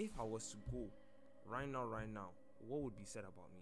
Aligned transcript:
if 0.00 0.10
I 0.18 0.22
was 0.22 0.48
to 0.48 0.56
go 0.72 0.84
right 1.46 1.70
now, 1.70 1.84
right 1.84 2.12
now, 2.12 2.28
what 2.66 2.80
would 2.80 2.96
be 2.96 3.04
said 3.04 3.22
about 3.22 3.50
me? 3.52 3.60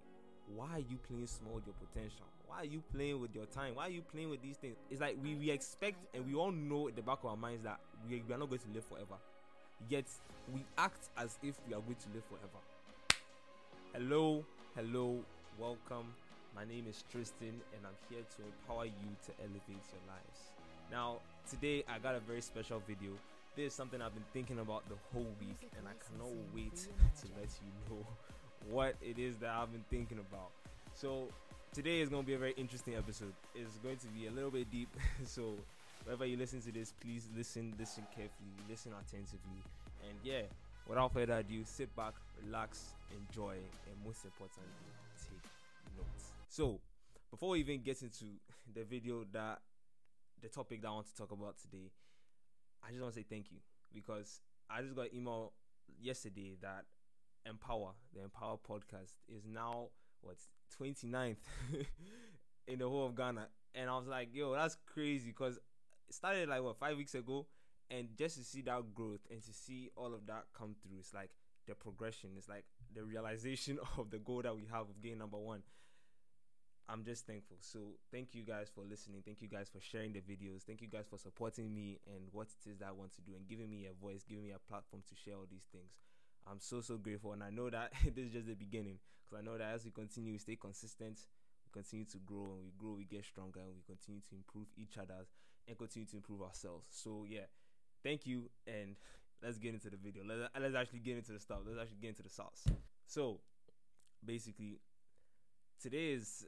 Why 0.54 0.76
are 0.76 0.78
you 0.78 0.96
playing 1.08 1.26
small 1.26 1.54
with 1.54 1.66
your 1.66 1.74
potential? 1.74 2.26
Why 2.46 2.58
are 2.58 2.64
you 2.64 2.82
playing 2.94 3.20
with 3.20 3.34
your 3.34 3.46
time? 3.46 3.74
Why 3.74 3.88
are 3.88 3.90
you 3.90 4.02
playing 4.02 4.30
with 4.30 4.40
these 4.40 4.56
things? 4.56 4.76
It's 4.88 5.00
like 5.00 5.16
we, 5.22 5.34
we 5.34 5.50
expect 5.50 6.06
and 6.14 6.24
we 6.26 6.34
all 6.34 6.52
know 6.52 6.88
at 6.88 6.96
the 6.96 7.02
back 7.02 7.18
of 7.24 7.30
our 7.30 7.36
minds 7.36 7.64
that 7.64 7.80
we, 8.08 8.22
we 8.26 8.34
are 8.34 8.38
not 8.38 8.48
going 8.48 8.60
to 8.60 8.68
live 8.72 8.84
forever. 8.84 9.18
Yet 9.88 10.06
we 10.54 10.64
act 10.78 11.08
as 11.18 11.38
if 11.42 11.56
we 11.66 11.74
are 11.74 11.80
going 11.80 11.96
to 11.96 12.08
live 12.14 12.24
forever. 12.24 12.62
Hello, 13.92 14.44
hello, 14.76 15.18
welcome. 15.58 16.14
My 16.54 16.64
name 16.64 16.86
is 16.88 17.04
Tristan 17.10 17.60
and 17.74 17.82
I'm 17.84 17.98
here 18.08 18.22
to 18.36 18.42
empower 18.42 18.86
you 18.86 19.10
to 19.26 19.32
elevate 19.40 19.62
your 19.66 20.04
lives. 20.06 20.52
Now, 20.90 21.16
today 21.50 21.84
I 21.88 21.98
got 21.98 22.14
a 22.14 22.20
very 22.20 22.40
special 22.40 22.80
video 22.86 23.10
this 23.58 23.72
is 23.72 23.74
something 23.74 24.00
I've 24.00 24.14
been 24.14 24.30
thinking 24.32 24.60
about 24.60 24.88
the 24.88 24.94
whole 25.12 25.26
week, 25.40 25.68
and 25.76 25.88
I 25.88 25.94
cannot 26.06 26.30
wait 26.54 26.76
to 26.76 27.26
let 27.36 27.50
you 27.58 27.72
know 27.90 28.06
what 28.70 28.94
it 29.02 29.18
is 29.18 29.36
that 29.38 29.50
I've 29.50 29.72
been 29.72 29.84
thinking 29.90 30.20
about. 30.20 30.50
So, 30.94 31.26
today 31.72 32.00
is 32.00 32.08
going 32.08 32.22
to 32.22 32.26
be 32.26 32.34
a 32.34 32.38
very 32.38 32.52
interesting 32.56 32.94
episode. 32.94 33.32
It's 33.56 33.76
going 33.78 33.96
to 33.96 34.06
be 34.08 34.28
a 34.28 34.30
little 34.30 34.52
bit 34.52 34.70
deep, 34.70 34.88
so 35.24 35.56
wherever 36.04 36.24
you 36.24 36.36
listen 36.36 36.60
to 36.62 36.72
this, 36.72 36.92
please 37.00 37.26
listen, 37.36 37.74
listen 37.76 38.04
carefully, 38.14 38.54
listen 38.70 38.92
attentively, 38.92 39.60
and 40.08 40.16
yeah, 40.22 40.42
without 40.86 41.12
further 41.12 41.38
ado, 41.38 41.64
sit 41.64 41.94
back, 41.96 42.14
relax, 42.46 42.94
enjoy, 43.10 43.54
and 43.54 44.06
most 44.06 44.24
importantly, 44.24 44.86
take 45.18 45.50
notes. 45.96 46.30
So, 46.48 46.78
before 47.32 47.50
we 47.50 47.58
even 47.58 47.82
get 47.82 48.02
into 48.02 48.26
the 48.76 48.84
video 48.84 49.24
that 49.32 49.58
the 50.40 50.48
topic 50.48 50.80
that 50.82 50.88
I 50.88 50.92
want 50.92 51.08
to 51.08 51.16
talk 51.16 51.32
about 51.32 51.56
today, 51.58 51.90
I 52.84 52.90
just 52.90 53.02
want 53.02 53.14
to 53.14 53.20
say 53.20 53.26
thank 53.28 53.50
you 53.50 53.58
because 53.92 54.40
I 54.70 54.82
just 54.82 54.94
got 54.94 55.10
an 55.10 55.16
email 55.16 55.52
yesterday 56.00 56.56
that 56.62 56.84
Empower, 57.46 57.92
the 58.14 58.22
Empower 58.22 58.58
podcast, 58.58 59.14
is 59.28 59.44
now 59.46 59.88
what's 60.20 60.48
29th 60.80 61.36
in 62.66 62.78
the 62.78 62.88
whole 62.88 63.06
of 63.06 63.14
Ghana. 63.14 63.48
And 63.74 63.90
I 63.90 63.96
was 63.96 64.06
like, 64.06 64.28
yo, 64.32 64.52
that's 64.54 64.76
crazy 64.86 65.28
because 65.28 65.56
it 66.08 66.14
started 66.14 66.48
like 66.48 66.62
what 66.62 66.78
five 66.78 66.96
weeks 66.96 67.14
ago. 67.14 67.46
And 67.90 68.08
just 68.18 68.36
to 68.36 68.44
see 68.44 68.60
that 68.62 68.94
growth 68.94 69.20
and 69.30 69.42
to 69.42 69.52
see 69.52 69.90
all 69.96 70.12
of 70.12 70.26
that 70.26 70.44
come 70.56 70.74
through, 70.82 70.98
it's 70.98 71.14
like 71.14 71.30
the 71.66 71.74
progression, 71.74 72.30
it's 72.36 72.48
like 72.48 72.64
the 72.94 73.02
realization 73.04 73.78
of 73.98 74.10
the 74.10 74.18
goal 74.18 74.42
that 74.42 74.54
we 74.54 74.64
have 74.70 74.82
of 74.82 75.00
getting 75.00 75.18
number 75.18 75.38
one. 75.38 75.62
I'm 76.88 77.04
just 77.04 77.26
thankful. 77.26 77.58
So 77.60 77.98
thank 78.10 78.34
you 78.34 78.42
guys 78.42 78.70
for 78.74 78.82
listening. 78.82 79.22
Thank 79.22 79.42
you 79.42 79.48
guys 79.48 79.68
for 79.68 79.80
sharing 79.80 80.12
the 80.12 80.20
videos. 80.20 80.62
Thank 80.62 80.80
you 80.80 80.88
guys 80.88 81.04
for 81.08 81.18
supporting 81.18 81.74
me 81.74 82.00
and 82.06 82.28
what 82.32 82.48
it 82.48 82.70
is 82.70 82.78
that 82.78 82.88
I 82.88 82.92
want 82.92 83.12
to 83.16 83.20
do 83.20 83.32
and 83.36 83.46
giving 83.46 83.68
me 83.68 83.86
a 83.86 83.92
voice, 83.92 84.24
giving 84.26 84.44
me 84.44 84.52
a 84.52 84.58
platform 84.58 85.02
to 85.08 85.14
share 85.14 85.34
all 85.34 85.46
these 85.50 85.66
things. 85.70 85.92
I'm 86.50 86.60
so 86.60 86.80
so 86.80 86.96
grateful, 86.96 87.32
and 87.32 87.42
I 87.44 87.50
know 87.50 87.68
that 87.68 87.92
this 88.14 88.26
is 88.26 88.32
just 88.32 88.46
the 88.46 88.54
beginning 88.54 88.98
because 89.24 89.42
I 89.42 89.44
know 89.44 89.58
that 89.58 89.74
as 89.74 89.84
we 89.84 89.90
continue, 89.90 90.32
we 90.32 90.38
stay 90.38 90.56
consistent, 90.56 91.18
we 91.66 91.70
continue 91.82 92.06
to 92.06 92.18
grow, 92.24 92.56
and 92.56 92.64
we 92.64 92.72
grow, 92.78 92.94
we 92.96 93.04
get 93.04 93.24
stronger, 93.24 93.60
and 93.60 93.74
we 93.76 93.82
continue 93.84 94.22
to 94.30 94.34
improve 94.34 94.68
each 94.76 94.96
other 94.96 95.26
and 95.66 95.76
continue 95.76 96.06
to 96.06 96.16
improve 96.16 96.40
ourselves. 96.40 96.86
So 96.90 97.26
yeah, 97.28 97.52
thank 98.02 98.26
you, 98.26 98.48
and 98.66 98.96
let's 99.42 99.58
get 99.58 99.74
into 99.74 99.90
the 99.90 99.98
video. 99.98 100.22
Let's, 100.24 100.48
let's 100.58 100.74
actually 100.74 101.00
get 101.00 101.18
into 101.18 101.32
the 101.32 101.40
stuff. 101.40 101.58
Let's 101.66 101.78
actually 101.78 102.00
get 102.00 102.08
into 102.08 102.22
the 102.22 102.30
sauce. 102.30 102.64
So 103.06 103.40
basically, 104.24 104.80
today 105.80 106.12
is 106.12 106.46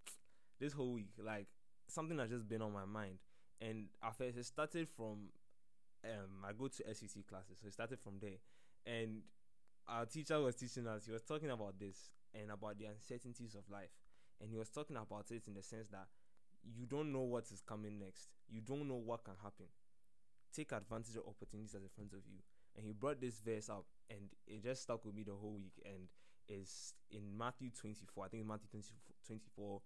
this 0.60 0.72
whole 0.72 0.92
week 0.92 1.10
like 1.18 1.46
something 1.88 2.16
that's 2.16 2.30
just 2.30 2.48
been 2.48 2.62
on 2.62 2.72
my 2.72 2.84
mind. 2.84 3.18
And 3.60 3.86
at 4.02 4.16
first 4.16 4.38
it 4.38 4.44
started 4.44 4.88
from 4.88 5.30
um 6.04 6.42
i 6.44 6.50
go 6.52 6.66
to 6.66 6.94
sec 6.94 7.26
classes 7.28 7.58
so 7.60 7.66
it 7.66 7.72
started 7.72 7.98
from 8.00 8.14
there. 8.20 8.38
And 8.86 9.22
our 9.88 10.06
teacher 10.06 10.40
was 10.40 10.56
teaching 10.56 10.86
us 10.86 11.06
he 11.06 11.12
was 11.12 11.22
talking 11.22 11.50
about 11.50 11.78
this 11.78 12.10
and 12.34 12.50
about 12.50 12.78
the 12.78 12.86
uncertainties 12.86 13.54
of 13.54 13.68
life. 13.70 13.92
And 14.40 14.50
he 14.50 14.56
was 14.56 14.68
talking 14.68 14.96
about 14.96 15.26
it 15.30 15.46
in 15.46 15.54
the 15.54 15.62
sense 15.62 15.88
that 15.88 16.06
you 16.64 16.86
don't 16.86 17.12
know 17.12 17.20
what 17.20 17.44
is 17.52 17.60
coming 17.60 17.98
next. 17.98 18.28
You 18.48 18.60
don't 18.60 18.88
know 18.88 19.00
what 19.04 19.24
can 19.24 19.34
happen. 19.42 19.66
Take 20.54 20.72
advantage 20.72 21.16
of 21.16 21.22
opportunities 21.28 21.72
that's 21.72 21.84
in 21.84 21.90
front 21.90 22.12
of 22.12 22.20
you. 22.26 22.38
And 22.76 22.86
he 22.86 22.92
brought 22.92 23.20
this 23.20 23.40
verse 23.40 23.68
up 23.68 23.84
and 24.10 24.20
it 24.46 24.62
just 24.62 24.82
stuck 24.82 25.04
with 25.04 25.14
me 25.14 25.22
the 25.22 25.34
whole 25.34 25.54
week. 25.54 25.80
And 25.84 26.08
is 26.48 26.94
in 27.10 27.36
Matthew 27.36 27.70
24. 27.70 28.24
I 28.24 28.28
think 28.28 28.46
Matthew 28.46 28.68
24, 29.26 29.80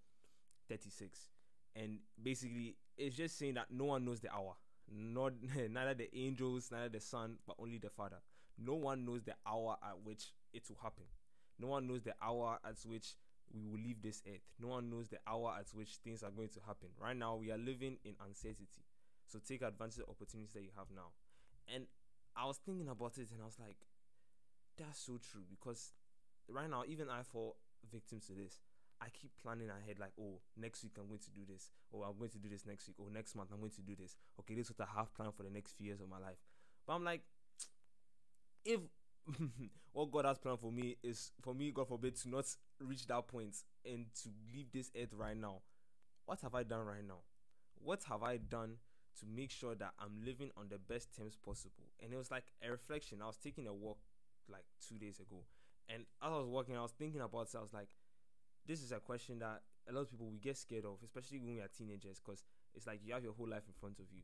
36. 0.69 1.31
And 1.75 1.99
basically, 2.22 2.77
it's 2.97 3.17
just 3.17 3.39
saying 3.39 3.55
that 3.55 3.67
no 3.71 3.84
one 3.84 4.05
knows 4.05 4.21
the 4.21 4.33
hour. 4.33 4.55
Not 4.91 5.34
neither 5.71 5.94
the 5.94 6.09
angels, 6.17 6.71
neither 6.71 6.89
the 6.89 7.00
son, 7.00 7.37
but 7.47 7.56
only 7.59 7.78
the 7.78 7.91
father. 7.91 8.17
No 8.59 8.75
one 8.75 9.05
knows 9.05 9.22
the 9.25 9.34
hour 9.47 9.77
at 9.83 9.99
which 10.03 10.33
it 10.53 10.62
will 10.69 10.78
happen. 10.83 11.05
No 11.59 11.69
one 11.69 11.87
knows 11.87 12.03
the 12.03 12.15
hour 12.22 12.59
at 12.65 12.77
which 12.87 13.15
we 13.53 13.61
will 13.69 13.78
leave 13.78 14.03
this 14.03 14.23
earth. 14.27 14.43
No 14.61 14.69
one 14.69 14.91
knows 14.91 15.09
the 15.09 15.19
hour 15.27 15.55
at 15.59 15.69
which 15.75 15.97
things 16.05 16.23
are 16.23 16.31
going 16.31 16.49
to 16.49 16.61
happen. 16.67 16.88
Right 17.00 17.17
now, 17.17 17.37
we 17.37 17.50
are 17.50 17.59
living 17.59 17.99
in 18.05 18.15
uncertainty. 18.27 18.84
So 19.27 19.38
take 19.38 19.62
advantage 19.62 19.99
of 19.99 20.09
opportunities 20.09 20.53
that 20.55 20.62
you 20.62 20.71
have 20.77 20.87
now. 20.94 21.12
And 21.73 21.87
I 22.37 22.47
was 22.47 22.59
thinking 22.59 22.88
about 22.88 23.19
it 23.19 23.31
and 23.33 23.43
I 23.43 23.47
was 23.47 23.59
like, 23.59 23.77
that's 24.78 25.00
so 25.00 25.19
true 25.19 25.43
because 25.49 25.93
right 26.48 26.70
now, 26.70 26.84
even 26.86 27.08
I 27.08 27.22
fall 27.22 27.56
victim 27.90 28.20
to 28.26 28.32
this. 28.32 28.60
I 29.00 29.06
keep 29.10 29.30
planning 29.42 29.68
ahead, 29.68 29.98
like, 29.98 30.12
oh, 30.18 30.40
next 30.56 30.82
week 30.82 30.92
I'm 30.98 31.06
going 31.06 31.20
to 31.20 31.30
do 31.30 31.42
this, 31.46 31.70
or 31.92 32.06
I'm 32.06 32.16
going 32.18 32.30
to 32.30 32.38
do 32.38 32.48
this 32.48 32.64
next 32.64 32.88
week, 32.88 32.96
or 32.98 33.10
next 33.10 33.34
month 33.34 33.50
I'm 33.52 33.60
going 33.60 33.72
to 33.72 33.82
do 33.82 33.94
this. 33.94 34.16
Okay, 34.40 34.54
this 34.54 34.66
is 34.66 34.72
what 34.76 34.88
I 34.88 34.98
have 34.98 35.14
planned 35.14 35.34
for 35.34 35.42
the 35.42 35.50
next 35.50 35.72
few 35.76 35.86
years 35.86 36.00
of 36.00 36.08
my 36.08 36.18
life. 36.18 36.38
But 36.86 36.94
I'm 36.94 37.04
like, 37.04 37.22
if 38.64 38.80
what 39.92 40.10
God 40.10 40.24
has 40.24 40.38
planned 40.38 40.60
for 40.60 40.72
me 40.72 40.96
is 41.02 41.32
for 41.42 41.54
me, 41.54 41.70
God 41.72 41.88
forbid, 41.88 42.16
to 42.16 42.28
not 42.30 42.46
reach 42.80 43.06
that 43.06 43.26
point 43.28 43.56
and 43.84 44.06
to 44.22 44.30
leave 44.54 44.72
this 44.72 44.90
earth 45.00 45.12
right 45.12 45.36
now, 45.36 45.60
what 46.24 46.40
have 46.40 46.54
I 46.54 46.62
done 46.62 46.86
right 46.86 47.06
now? 47.06 47.20
What 47.78 48.02
have 48.08 48.22
I 48.22 48.38
done 48.38 48.76
to 49.20 49.26
make 49.26 49.50
sure 49.50 49.74
that 49.74 49.92
I'm 49.98 50.24
living 50.24 50.50
on 50.56 50.68
the 50.70 50.78
best 50.78 51.14
terms 51.14 51.36
possible? 51.36 51.92
And 52.02 52.12
it 52.12 52.16
was 52.16 52.30
like 52.30 52.44
a 52.66 52.70
reflection. 52.70 53.20
I 53.20 53.26
was 53.26 53.36
taking 53.36 53.66
a 53.66 53.74
walk 53.74 53.98
like 54.48 54.64
two 54.88 54.96
days 54.96 55.18
ago 55.20 55.44
and 55.88 56.02
as 56.22 56.32
I 56.32 56.36
was 56.36 56.48
walking, 56.48 56.76
I 56.76 56.82
was 56.82 56.92
thinking 56.92 57.20
about 57.20 57.48
it. 57.52 57.56
I 57.56 57.60
was 57.60 57.72
like, 57.72 57.88
this 58.66 58.82
is 58.82 58.92
a 58.92 58.98
question 59.00 59.38
that 59.41 59.62
a 59.88 59.92
lot 59.92 60.02
of 60.02 60.10
people 60.10 60.26
we 60.26 60.38
get 60.38 60.56
scared 60.56 60.84
of, 60.84 60.98
especially 61.04 61.38
when 61.38 61.54
we 61.54 61.60
are 61.60 61.69
teenagers, 61.69 62.20
because 62.24 62.44
it's 62.74 62.86
like 62.86 63.00
you 63.04 63.14
have 63.14 63.22
your 63.22 63.32
whole 63.32 63.48
life 63.48 63.62
in 63.69 63.74
front 63.78 63.98
of 63.98 64.06
you. 64.12 64.22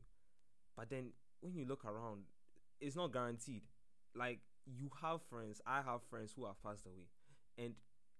But 0.75 0.89
then 0.89 1.11
when 1.41 1.53
you 1.53 1.65
look 1.65 1.85
around, 1.85 2.23
it's 2.81 2.95
not 2.95 3.13
guaranteed. 3.13 3.63
Like 4.15 4.39
you 4.65 4.89
have 5.01 5.21
friends, 5.23 5.61
I 5.65 5.81
have 5.81 6.03
friends 6.09 6.33
who 6.35 6.45
have 6.45 6.61
passed 6.61 6.85
away, 6.85 7.07
and 7.57 7.75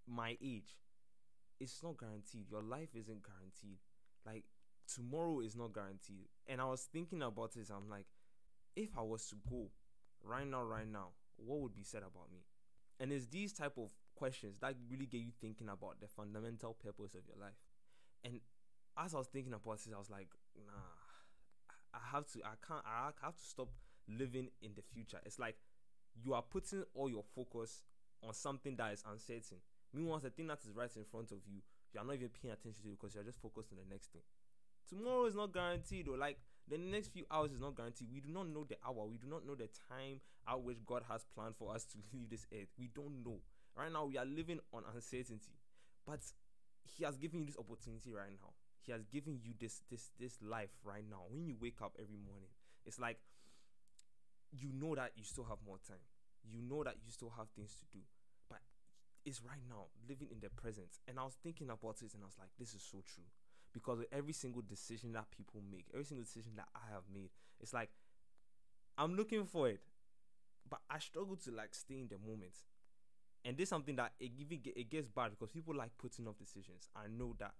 my 0.08 0.38
age, 0.42 0.78
it's 1.60 1.82
not 1.84 1.98
guaranteed. 1.98 2.50
Your 2.50 2.64
life 2.64 2.90
isn't 2.96 3.24
guaranteed. 3.24 3.80
Like 4.26 4.46
tomorrow 4.94 5.42
is 5.42 5.56
not 5.56 5.74
guaranteed. 5.74 6.28
And 6.48 6.62
I 6.62 6.66
was 6.66 6.88
thinking 6.92 7.22
about 7.22 7.54
this. 7.54 7.70
I'm 7.70 7.90
like, 7.90 8.08
if 8.76 8.90
I 8.98 9.02
was 9.02 9.28
to 9.28 9.36
go 9.50 9.70
right 10.24 10.48
now, 10.48 10.64
right 10.64 10.88
now, 10.88 11.10
what 11.38 11.60
would 11.60 11.76
be 11.76 11.84
said 11.84 12.02
about 12.02 12.32
me? 12.32 12.40
And 13.00 13.12
it's 13.12 13.28
these 13.28 13.54
type 13.54 13.78
of 13.78 13.92
questions 14.16 14.60
that 14.60 14.76
really 14.90 15.06
get 15.06 15.22
you 15.22 15.32
thinking 15.42 15.70
about 15.70 16.00
the 16.00 16.08
fundamental 16.08 16.74
purpose 16.74 17.14
of 17.16 17.22
your 17.28 17.38
life. 17.40 17.58
And 18.24 18.40
as 18.98 19.14
I 19.14 19.18
was 19.18 19.28
thinking 19.28 19.54
about 19.54 19.78
this, 19.78 19.90
I 19.94 19.98
was 19.98 20.10
like, 20.10 20.30
nah, 20.56 20.72
I 21.94 22.16
have 22.16 22.26
to, 22.34 22.40
I 22.44 22.56
can't, 22.66 22.84
I 22.86 23.12
have 23.22 23.36
to 23.36 23.44
stop 23.44 23.70
living 24.08 24.50
in 24.62 24.72
the 24.76 24.82
future. 24.82 25.20
It's 25.26 25.40
like 25.40 25.58
you 26.22 26.34
are 26.34 26.42
putting 26.42 26.84
all 26.94 27.10
your 27.10 27.24
focus 27.36 27.84
on 28.22 28.34
something 28.34 28.76
that 28.78 28.94
is 28.94 29.04
uncertain. 29.10 29.58
Meanwhile, 29.94 30.20
the 30.20 30.30
thing 30.30 30.48
that 30.48 30.60
is 30.64 30.72
right 30.74 30.90
in 30.96 31.04
front 31.04 31.32
of 31.32 31.40
you, 31.46 31.62
you 31.94 32.00
are 32.00 32.06
not 32.06 32.16
even 32.16 32.30
paying 32.30 32.54
attention 32.54 32.84
to 32.84 32.90
because 32.90 33.16
you're 33.16 33.24
just 33.24 33.42
focused 33.42 33.72
on 33.72 33.78
the 33.78 33.94
next 33.94 34.12
thing. 34.12 34.22
Tomorrow 34.90 35.26
is 35.26 35.36
not 35.36 35.54
guaranteed, 35.54 36.08
or 36.08 36.18
like 36.18 36.38
the 36.70 36.78
next 36.78 37.12
few 37.12 37.26
hours 37.30 37.52
is 37.52 37.60
not 37.60 37.76
guaranteed. 37.76 38.08
We 38.14 38.22
do 38.22 38.30
not 38.30 38.48
know 38.48 38.64
the 38.64 38.78
hour. 38.86 39.06
We 39.06 39.18
do 39.18 39.28
not 39.28 39.46
know 39.46 39.56
the 39.56 39.70
time 39.90 40.22
at 40.48 40.62
which 40.62 40.78
God 40.86 41.04
has 41.10 41.26
planned 41.36 41.56
for 41.56 41.76
us 41.76 41.86
to 41.86 41.98
leave 42.14 42.30
this 42.30 42.46
earth. 42.54 42.72
We 42.80 42.90
don't 42.94 43.24
know. 43.26 43.40
Right 43.76 43.92
now, 43.92 44.06
we 44.06 44.18
are 44.18 44.26
living 44.26 44.60
on 44.74 44.84
uncertainty, 44.94 45.58
but 46.06 46.20
He 46.86 47.04
has 47.04 47.18
given 47.18 47.40
you 47.40 47.46
this 47.46 47.58
opportunity 47.58 48.12
right 48.12 48.32
now. 48.32 48.54
He 48.82 48.92
has 48.92 49.04
given 49.06 49.40
you 49.42 49.54
this 49.60 49.82
this 49.90 50.12
this 50.20 50.38
life 50.42 50.72
right 50.84 51.04
now. 51.10 51.24
When 51.30 51.46
you 51.46 51.56
wake 51.60 51.82
up 51.82 51.96
every 52.00 52.18
morning, 52.18 52.52
it's 52.86 53.00
like 53.00 53.18
you 54.52 54.70
know 54.74 54.94
that 54.96 55.12
you 55.16 55.24
still 55.24 55.46
have 55.46 55.58
more 55.66 55.80
time. 55.88 56.04
You 56.44 56.62
know 56.62 56.84
that 56.84 56.96
you 57.04 57.12
still 57.12 57.32
have 57.38 57.48
things 57.56 57.74
to 57.80 57.86
do, 57.98 58.04
but 58.50 58.60
it's 59.26 59.42
right 59.42 59.64
now, 59.68 59.88
living 60.08 60.28
in 60.30 60.40
the 60.40 60.50
present. 60.50 61.00
And 61.08 61.18
I 61.18 61.24
was 61.24 61.36
thinking 61.42 61.70
about 61.70 62.04
it, 62.04 62.14
and 62.14 62.22
I 62.22 62.28
was 62.28 62.38
like, 62.38 62.52
this 62.60 62.76
is 62.76 62.84
so 62.84 63.02
true 63.02 63.24
because 63.74 64.00
every 64.12 64.34
single 64.34 64.62
decision 64.62 65.14
that 65.14 65.30
people 65.32 65.62
make, 65.72 65.86
every 65.94 66.06
single 66.06 66.24
decision 66.24 66.54
that 66.56 66.68
I 66.76 66.94
have 66.94 67.04
made, 67.14 67.30
it's 67.60 67.74
like 67.74 67.90
I'm 68.98 69.16
looking 69.16 69.46
for 69.46 69.68
it, 69.70 69.82
but 70.70 70.80
I 70.90 71.00
struggle 71.00 71.36
to 71.38 71.52
like 71.52 71.74
stay 71.74 71.96
in 72.00 72.08
the 72.08 72.18
moment. 72.18 72.54
And 73.46 73.58
this 73.58 73.64
is 73.64 73.70
something 73.70 73.96
that 73.98 74.14
it 74.20 74.32
even 74.38 74.60
it 74.64 74.90
gets 74.90 75.08
bad 75.08 75.32
because 75.32 75.50
people 75.50 75.76
like 75.76 75.92
putting 75.98 76.28
off 76.28 76.38
decisions. 76.38 76.88
I 76.96 77.08
know 77.08 77.36
that 77.40 77.54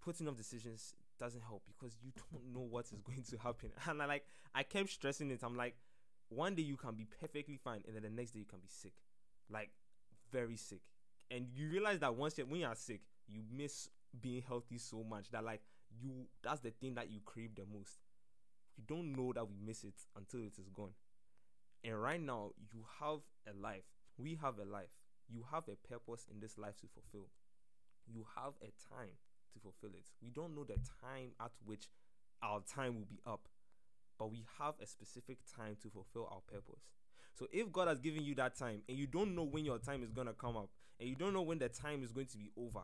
putting 0.00 0.28
off 0.28 0.36
decisions 0.36 0.94
doesn't 1.18 1.42
help 1.42 1.62
because 1.66 1.96
you 2.02 2.12
don't 2.32 2.54
know 2.54 2.66
what 2.68 2.86
is 2.86 3.00
going 3.04 3.22
to 3.22 3.38
happen. 3.38 3.70
And 3.88 4.02
I 4.02 4.06
like 4.06 4.24
I 4.54 4.62
kept 4.62 4.90
stressing 4.90 5.30
it. 5.30 5.40
I'm 5.42 5.56
like, 5.56 5.74
one 6.28 6.54
day 6.54 6.62
you 6.62 6.76
can 6.76 6.94
be 6.94 7.06
perfectly 7.20 7.56
fine, 7.56 7.82
and 7.86 7.96
then 7.96 8.02
the 8.02 8.10
next 8.10 8.32
day 8.32 8.40
you 8.40 8.44
can 8.44 8.60
be 8.60 8.68
sick, 8.68 8.92
like 9.50 9.70
very 10.30 10.56
sick. 10.56 10.82
And 11.30 11.46
you 11.54 11.68
realize 11.68 11.98
that 12.00 12.14
once 12.14 12.38
you 12.38 12.46
when 12.46 12.60
you 12.60 12.66
are 12.66 12.74
sick, 12.76 13.00
you 13.26 13.42
miss 13.50 13.88
being 14.20 14.42
healthy 14.46 14.78
so 14.78 15.04
much 15.08 15.30
that 15.30 15.44
like 15.44 15.62
you 16.00 16.26
that's 16.42 16.60
the 16.60 16.70
thing 16.70 16.94
that 16.94 17.10
you 17.10 17.20
crave 17.24 17.54
the 17.54 17.64
most. 17.72 17.98
You 18.76 18.84
don't 18.86 19.16
know 19.16 19.32
that 19.32 19.48
we 19.48 19.56
miss 19.64 19.84
it 19.84 19.94
until 20.16 20.40
it 20.40 20.58
is 20.58 20.68
gone. 20.72 20.92
And 21.84 22.00
right 22.00 22.20
now, 22.20 22.50
you 22.72 22.84
have 23.00 23.20
a 23.46 23.56
life. 23.60 23.84
We 24.16 24.38
have 24.42 24.58
a 24.58 24.64
life. 24.64 24.90
You 25.28 25.44
have 25.50 25.64
a 25.68 25.76
purpose 25.88 26.26
in 26.30 26.40
this 26.40 26.58
life 26.58 26.76
to 26.80 26.86
fulfill. 26.86 27.28
You 28.06 28.26
have 28.36 28.54
a 28.62 28.72
time 28.94 29.14
to 29.52 29.58
fulfill 29.60 29.90
it. 29.90 30.06
We 30.22 30.30
don't 30.30 30.54
know 30.54 30.64
the 30.64 30.78
time 31.02 31.32
at 31.40 31.52
which 31.64 31.88
our 32.42 32.60
time 32.60 32.96
will 32.96 33.06
be 33.06 33.20
up, 33.26 33.48
but 34.18 34.30
we 34.30 34.44
have 34.58 34.74
a 34.82 34.86
specific 34.86 35.38
time 35.56 35.76
to 35.82 35.90
fulfill 35.90 36.28
our 36.30 36.40
purpose. 36.46 36.82
So 37.34 37.46
if 37.52 37.70
God 37.70 37.88
has 37.88 38.00
given 38.00 38.24
you 38.24 38.34
that 38.36 38.56
time 38.56 38.82
and 38.88 38.96
you 38.96 39.06
don't 39.06 39.34
know 39.34 39.44
when 39.44 39.64
your 39.64 39.78
time 39.78 40.02
is 40.02 40.10
going 40.10 40.26
to 40.26 40.32
come 40.32 40.56
up 40.56 40.70
and 40.98 41.08
you 41.08 41.14
don't 41.14 41.32
know 41.32 41.42
when 41.42 41.58
the 41.58 41.68
time 41.68 42.02
is 42.02 42.10
going 42.10 42.26
to 42.26 42.38
be 42.38 42.50
over, 42.56 42.80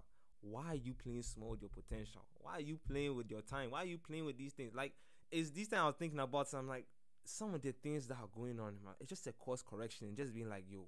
why 0.50 0.66
are 0.68 0.74
you 0.74 0.94
playing 0.94 1.22
small 1.22 1.50
with 1.50 1.62
your 1.62 1.70
potential? 1.70 2.22
Why 2.34 2.52
are 2.54 2.60
you 2.60 2.78
playing 2.86 3.16
with 3.16 3.30
your 3.30 3.40
time? 3.40 3.70
Why 3.70 3.82
are 3.82 3.86
you 3.86 3.98
playing 3.98 4.26
with 4.26 4.36
these 4.36 4.52
things? 4.52 4.74
Like, 4.74 4.92
it's 5.30 5.50
this 5.50 5.68
time 5.68 5.80
I 5.80 5.86
was 5.86 5.96
thinking 5.98 6.20
about, 6.20 6.48
so 6.48 6.58
I'm 6.58 6.68
like, 6.68 6.86
some 7.24 7.54
of 7.54 7.62
the 7.62 7.72
things 7.72 8.06
that 8.08 8.16
are 8.16 8.28
going 8.36 8.60
on, 8.60 8.74
man, 8.84 8.94
it's 9.00 9.08
just 9.08 9.26
a 9.26 9.32
course 9.32 9.62
correction 9.62 10.08
and 10.08 10.16
just 10.16 10.34
being 10.34 10.48
like, 10.48 10.64
yo, 10.68 10.86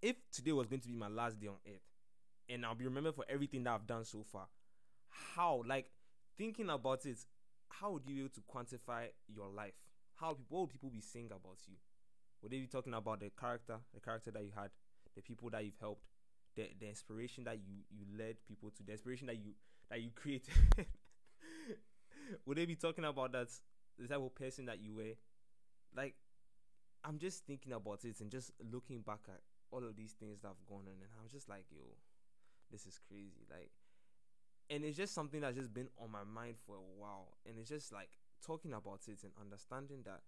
if 0.00 0.16
today 0.32 0.52
was 0.52 0.66
going 0.66 0.80
to 0.80 0.88
be 0.88 0.94
my 0.94 1.08
last 1.08 1.38
day 1.38 1.46
on 1.46 1.56
earth 1.66 1.86
and 2.48 2.66
I'll 2.66 2.74
be 2.74 2.84
remembered 2.84 3.14
for 3.14 3.24
everything 3.28 3.62
that 3.64 3.70
I've 3.70 3.86
done 3.86 4.04
so 4.04 4.24
far, 4.24 4.46
how, 5.08 5.62
like, 5.66 5.90
thinking 6.36 6.68
about 6.68 7.06
it, 7.06 7.18
how 7.68 7.92
would 7.92 8.02
you 8.06 8.14
be 8.14 8.20
able 8.20 8.30
to 8.30 8.40
quantify 8.52 9.06
your 9.28 9.48
life? 9.48 9.74
How 10.16 10.36
what 10.48 10.62
would 10.62 10.70
people 10.70 10.90
be 10.90 11.00
saying 11.00 11.26
about 11.26 11.58
you? 11.68 11.74
Would 12.42 12.50
they 12.50 12.58
be 12.58 12.66
talking 12.66 12.94
about 12.94 13.20
the 13.20 13.30
character, 13.38 13.76
the 13.94 14.00
character 14.00 14.32
that 14.32 14.42
you 14.42 14.50
had, 14.54 14.70
the 15.14 15.22
people 15.22 15.48
that 15.50 15.64
you've 15.64 15.78
helped, 15.80 16.02
the 16.56 16.68
the 16.78 16.88
inspiration 16.88 17.44
that 17.44 17.56
you 17.56 17.82
you 17.90 18.04
led 18.18 18.36
people 18.46 18.70
to, 18.70 18.82
the 18.82 18.92
inspiration 18.92 19.26
that 19.26 19.36
you 19.36 19.52
that 19.90 20.00
you 20.00 20.10
created? 20.14 20.54
would 22.46 22.56
they 22.56 22.66
be 22.66 22.76
talking 22.76 23.04
about 23.04 23.32
that 23.32 23.48
the 23.98 24.08
type 24.08 24.22
of 24.22 24.34
person 24.34 24.66
that 24.66 24.80
you 24.80 24.94
were? 24.94 25.14
Like, 25.94 26.14
I'm 27.04 27.18
just 27.18 27.46
thinking 27.46 27.72
about 27.72 28.04
it 28.04 28.20
and 28.20 28.30
just 28.30 28.52
looking 28.72 29.00
back 29.00 29.20
at 29.28 29.40
all 29.70 29.84
of 29.84 29.96
these 29.96 30.12
things 30.12 30.40
that 30.42 30.48
have 30.48 30.66
gone 30.68 30.86
on, 30.86 31.00
and 31.00 31.12
I'm 31.20 31.28
just 31.28 31.48
like, 31.48 31.64
yo, 31.70 31.82
this 32.70 32.86
is 32.86 32.98
crazy. 33.08 33.44
Like, 33.50 33.70
and 34.70 34.84
it's 34.84 34.96
just 34.96 35.14
something 35.14 35.40
that's 35.40 35.56
just 35.56 35.72
been 35.74 35.88
on 36.00 36.10
my 36.10 36.24
mind 36.24 36.56
for 36.66 36.76
a 36.76 36.88
while, 36.96 37.36
and 37.46 37.58
it's 37.58 37.68
just 37.68 37.92
like 37.92 38.10
talking 38.44 38.72
about 38.72 39.00
it 39.08 39.20
and 39.22 39.32
understanding 39.40 40.02
that 40.04 40.20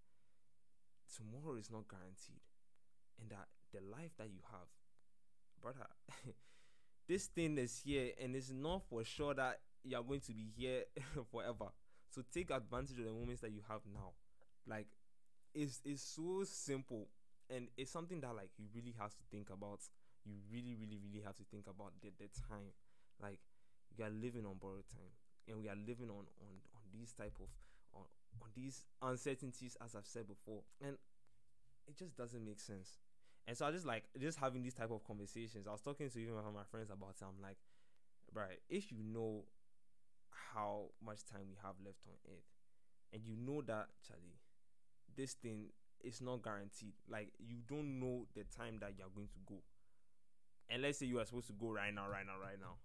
tomorrow 1.09 1.57
is 1.57 1.71
not 1.71 1.89
guaranteed, 1.89 2.45
and 3.21 3.31
that 3.31 3.49
the 3.73 3.81
life 3.81 4.13
that 4.19 4.29
you 4.29 4.41
have, 4.51 4.69
brother, 5.65 5.89
this 7.09 7.27
thing 7.27 7.57
is 7.57 7.81
here, 7.83 8.13
and 8.23 8.37
it's 8.37 8.53
not 8.53 8.83
for 8.91 9.03
sure 9.03 9.33
that 9.33 9.61
you're 9.83 10.03
going 10.03 10.21
to 10.21 10.33
be 10.33 10.53
here 10.57 10.85
forever. 11.33 11.73
So 12.11 12.23
take 12.33 12.51
advantage 12.51 12.99
of 12.99 13.05
the 13.07 13.13
moments 13.13 13.41
that 13.41 13.51
you 13.51 13.63
have 13.69 13.81
now. 13.93 14.13
Like 14.69 14.87
it's 15.55 15.81
it's 15.85 16.03
so 16.03 16.45
simple 16.45 17.09
and 17.51 17.69
it's 17.77 17.91
something 17.91 18.21
that 18.21 18.37
like 18.37 18.51
you 18.59 18.67
really 18.75 18.95
have 19.01 19.15
to 19.15 19.23
think 19.31 19.49
about. 19.51 19.81
You 20.25 20.35
really 20.53 20.77
really 20.79 21.01
really 21.03 21.25
have 21.25 21.37
to 21.37 21.45
think 21.51 21.65
about 21.67 21.93
the, 22.03 22.11
the 22.19 22.29
time. 22.49 22.73
Like 23.21 23.41
you 23.97 24.05
are 24.05 24.11
living 24.11 24.47
on 24.47 24.57
borrowed 24.61 24.89
time 24.89 25.13
and 25.49 25.59
we 25.59 25.69
are 25.69 25.77
living 25.77 26.09
on 26.09 26.29
on 26.45 26.53
on 26.77 26.83
these 26.93 27.13
type 27.13 27.35
of 27.41 27.49
on, 27.95 28.05
on 28.41 28.49
these 28.55 28.85
uncertainties 29.03 29.77
as 29.85 29.95
i've 29.95 30.07
said 30.07 30.27
before. 30.27 30.63
And 30.81 30.97
it 31.87 31.99
just 31.99 32.17
doesn't 32.17 32.45
make 32.45 32.61
sense 32.61 33.04
and 33.47 33.57
so 33.57 33.67
i 33.67 33.71
just 33.71 33.87
like 33.87 34.05
just 34.21 34.39
having 34.39 34.63
these 34.63 34.75
type 34.75 34.91
of 34.91 35.05
conversations 35.05 35.67
i 35.67 35.71
was 35.71 35.81
talking 35.81 36.09
to 36.09 36.19
even 36.19 36.35
one 36.35 36.45
of 36.45 36.55
my 36.55 36.65
friends 36.71 36.91
about 36.91 37.11
it 37.11 37.25
i'm 37.25 37.43
like 37.43 37.59
right 38.35 38.61
if 38.69 38.91
you 38.91 39.03
know 39.03 39.45
how 40.53 40.87
much 41.05 41.25
time 41.25 41.43
we 41.49 41.57
have 41.63 41.75
left 41.85 41.99
on 42.07 42.15
earth 42.33 42.51
and 43.13 43.23
you 43.25 43.37
know 43.37 43.61
that 43.63 43.89
charlie 44.07 44.39
this 45.17 45.35
thing 45.35 45.67
is 46.03 46.21
not 46.21 46.43
guaranteed. 46.43 46.93
Like 47.09 47.33
you 47.39 47.57
don't 47.69 47.99
know 48.01 48.27
the 48.35 48.45
time 48.45 48.79
that 48.81 48.93
you're 48.99 49.09
going 49.15 49.29
to 49.29 49.39
go. 49.47 49.57
And 50.69 50.83
let's 50.83 50.99
say 50.99 51.07
you 51.07 51.19
are 51.19 51.25
supposed 51.25 51.49
to 51.49 51.53
go 51.53 51.71
right 51.71 51.93
now, 51.93 52.09
right 52.09 52.27
now, 52.27 52.39
right 52.41 52.59
now. 52.61 52.77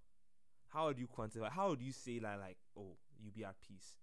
How 0.69 0.87
would 0.87 0.99
you 0.99 1.07
quantify? 1.07 1.49
How 1.49 1.69
would 1.69 1.81
you 1.81 1.91
say 1.91 2.19
that 2.19 2.39
like, 2.39 2.57
oh, 2.77 2.97
you 3.19 3.31
be 3.31 3.43
at 3.43 3.55
peace? 3.67 3.95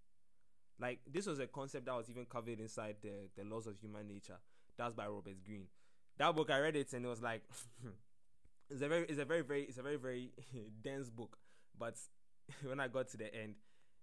Like 0.78 1.00
this 1.10 1.26
was 1.26 1.38
a 1.38 1.46
concept 1.46 1.86
that 1.86 1.94
was 1.94 2.10
even 2.10 2.26
covered 2.26 2.60
inside 2.60 2.96
the 3.02 3.28
the 3.36 3.44
laws 3.44 3.66
of 3.66 3.78
human 3.78 4.06
nature. 4.08 4.38
That's 4.76 4.94
by 4.94 5.06
Robert 5.06 5.42
Greene. 5.44 5.68
That 6.18 6.34
book 6.34 6.50
I 6.50 6.60
read 6.60 6.76
it 6.76 6.92
and 6.92 7.04
it 7.04 7.08
was 7.08 7.22
like 7.22 7.42
it's 8.70 8.82
a 8.82 8.88
very 8.88 9.04
it's 9.06 9.18
a 9.18 9.24
very 9.24 9.42
very 9.42 9.62
it's 9.62 9.78
a 9.78 9.82
very 9.82 9.96
very 9.96 10.30
dense 10.82 11.10
book. 11.10 11.36
But 11.78 11.96
when 12.62 12.80
I 12.80 12.88
got 12.88 13.08
to 13.08 13.16
the 13.16 13.34
end, 13.34 13.56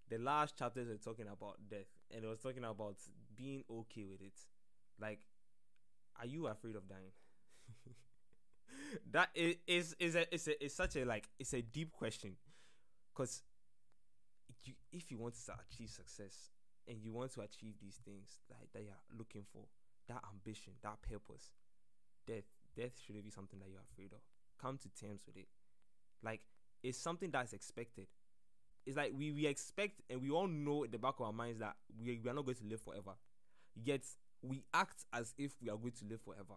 the 0.09 0.17
last 0.17 0.57
chapters 0.57 0.87
were 0.87 0.97
talking 0.97 1.27
about 1.27 1.57
death 1.69 1.87
and 2.13 2.23
it 2.23 2.27
was 2.27 2.39
talking 2.39 2.63
about 2.63 2.97
being 3.35 3.63
okay 3.69 4.05
with 4.05 4.21
it. 4.21 4.39
Like, 4.99 5.21
are 6.19 6.27
you 6.27 6.47
afraid 6.47 6.75
of 6.75 6.87
dying? 6.87 7.11
that 9.11 9.29
is 9.67 9.95
is 9.99 10.15
a 10.15 10.33
it's 10.33 10.47
a 10.47 10.63
it's 10.63 10.75
such 10.75 10.95
a 10.95 11.05
like 11.05 11.29
it's 11.39 11.53
a 11.53 11.61
deep 11.61 11.91
question, 11.91 12.35
because 13.13 13.41
you 14.65 14.73
if 14.91 15.09
you 15.11 15.17
want 15.17 15.33
to 15.33 15.53
achieve 15.69 15.89
success 15.89 16.49
and 16.87 16.97
you 17.01 17.11
want 17.11 17.31
to 17.33 17.41
achieve 17.41 17.73
these 17.81 17.99
things 18.05 18.39
that 18.49 18.59
that 18.73 18.83
you're 18.83 19.17
looking 19.17 19.43
for, 19.51 19.63
that 20.07 20.21
ambition, 20.31 20.73
that 20.83 21.01
purpose, 21.01 21.51
death 22.27 22.45
death 22.75 22.93
shouldn't 23.05 23.23
be 23.23 23.31
something 23.31 23.59
that 23.59 23.69
you're 23.69 23.85
afraid 23.91 24.11
of. 24.13 24.19
Come 24.61 24.77
to 24.77 24.89
terms 24.89 25.21
with 25.25 25.37
it. 25.37 25.47
Like 26.23 26.41
it's 26.83 26.97
something 26.97 27.31
that's 27.31 27.53
expected 27.53 28.07
it's 28.85 28.97
like 28.97 29.13
we, 29.17 29.31
we 29.31 29.47
expect 29.47 30.01
and 30.09 30.21
we 30.21 30.29
all 30.29 30.47
know 30.47 30.83
in 30.83 30.91
the 30.91 30.97
back 30.97 31.15
of 31.19 31.25
our 31.25 31.33
minds 31.33 31.59
that 31.59 31.75
we, 32.01 32.19
we 32.23 32.29
are 32.29 32.33
not 32.33 32.45
going 32.45 32.57
to 32.57 32.65
live 32.65 32.81
forever. 32.81 33.11
Yet 33.81 34.03
we 34.41 34.63
act 34.73 35.05
as 35.13 35.33
if 35.37 35.53
we 35.61 35.69
are 35.69 35.77
going 35.77 35.93
to 35.93 36.05
live 36.05 36.21
forever. 36.21 36.55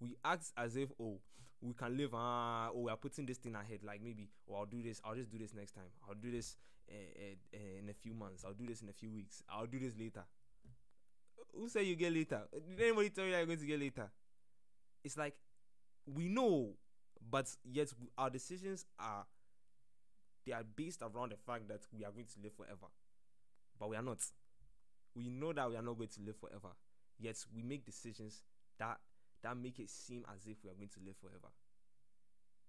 We 0.00 0.16
act 0.24 0.52
as 0.56 0.76
if 0.76 0.88
oh 1.00 1.18
we 1.60 1.74
can 1.74 1.96
live 1.96 2.12
ah 2.14 2.68
uh, 2.68 2.70
oh 2.74 2.80
we 2.84 2.90
are 2.90 2.96
putting 2.96 3.26
this 3.26 3.36
thing 3.36 3.54
ahead 3.54 3.80
like 3.84 4.00
maybe 4.02 4.30
oh 4.50 4.54
I'll 4.54 4.64
do 4.66 4.82
this 4.82 4.98
I'll 5.04 5.14
just 5.14 5.30
do 5.30 5.36
this 5.36 5.52
next 5.52 5.72
time 5.72 5.92
I'll 6.08 6.14
do 6.14 6.30
this 6.30 6.56
uh, 6.90 6.94
uh, 6.94 7.58
in 7.78 7.90
a 7.90 7.92
few 7.92 8.14
months 8.14 8.46
I'll 8.46 8.54
do 8.54 8.66
this 8.66 8.80
in 8.80 8.88
a 8.88 8.94
few 8.94 9.10
weeks 9.10 9.42
I'll 9.50 9.66
do 9.66 9.78
this 9.78 9.92
later. 9.98 10.24
Who 11.54 11.68
said 11.68 11.84
you 11.84 11.96
get 11.96 12.14
later? 12.14 12.42
Did 12.52 12.80
anybody 12.80 13.10
tell 13.10 13.24
you 13.24 13.32
you're 13.32 13.44
going 13.44 13.58
to 13.58 13.66
get 13.66 13.80
later? 13.80 14.08
It's 15.04 15.16
like 15.16 15.34
we 16.06 16.28
know, 16.28 16.74
but 17.30 17.48
yet 17.64 17.92
our 18.18 18.30
decisions 18.30 18.86
are 18.98 19.24
they 20.46 20.52
are 20.52 20.64
based 20.64 21.02
around 21.02 21.32
the 21.32 21.36
fact 21.36 21.68
that 21.68 21.80
we 21.92 22.04
are 22.04 22.10
going 22.10 22.26
to 22.26 22.40
live 22.42 22.54
forever. 22.54 22.88
But 23.78 23.90
we 23.90 23.96
are 23.96 24.02
not. 24.02 24.18
We 25.14 25.28
know 25.28 25.52
that 25.52 25.68
we 25.68 25.76
are 25.76 25.82
not 25.82 25.96
going 25.96 26.08
to 26.08 26.20
live 26.22 26.36
forever. 26.36 26.74
Yet 27.18 27.36
we 27.54 27.62
make 27.62 27.84
decisions 27.84 28.42
that 28.78 28.98
that 29.42 29.56
make 29.56 29.78
it 29.78 29.90
seem 29.90 30.24
as 30.34 30.46
if 30.46 30.56
we 30.62 30.70
are 30.70 30.74
going 30.74 30.88
to 30.88 31.00
live 31.04 31.16
forever. 31.20 31.52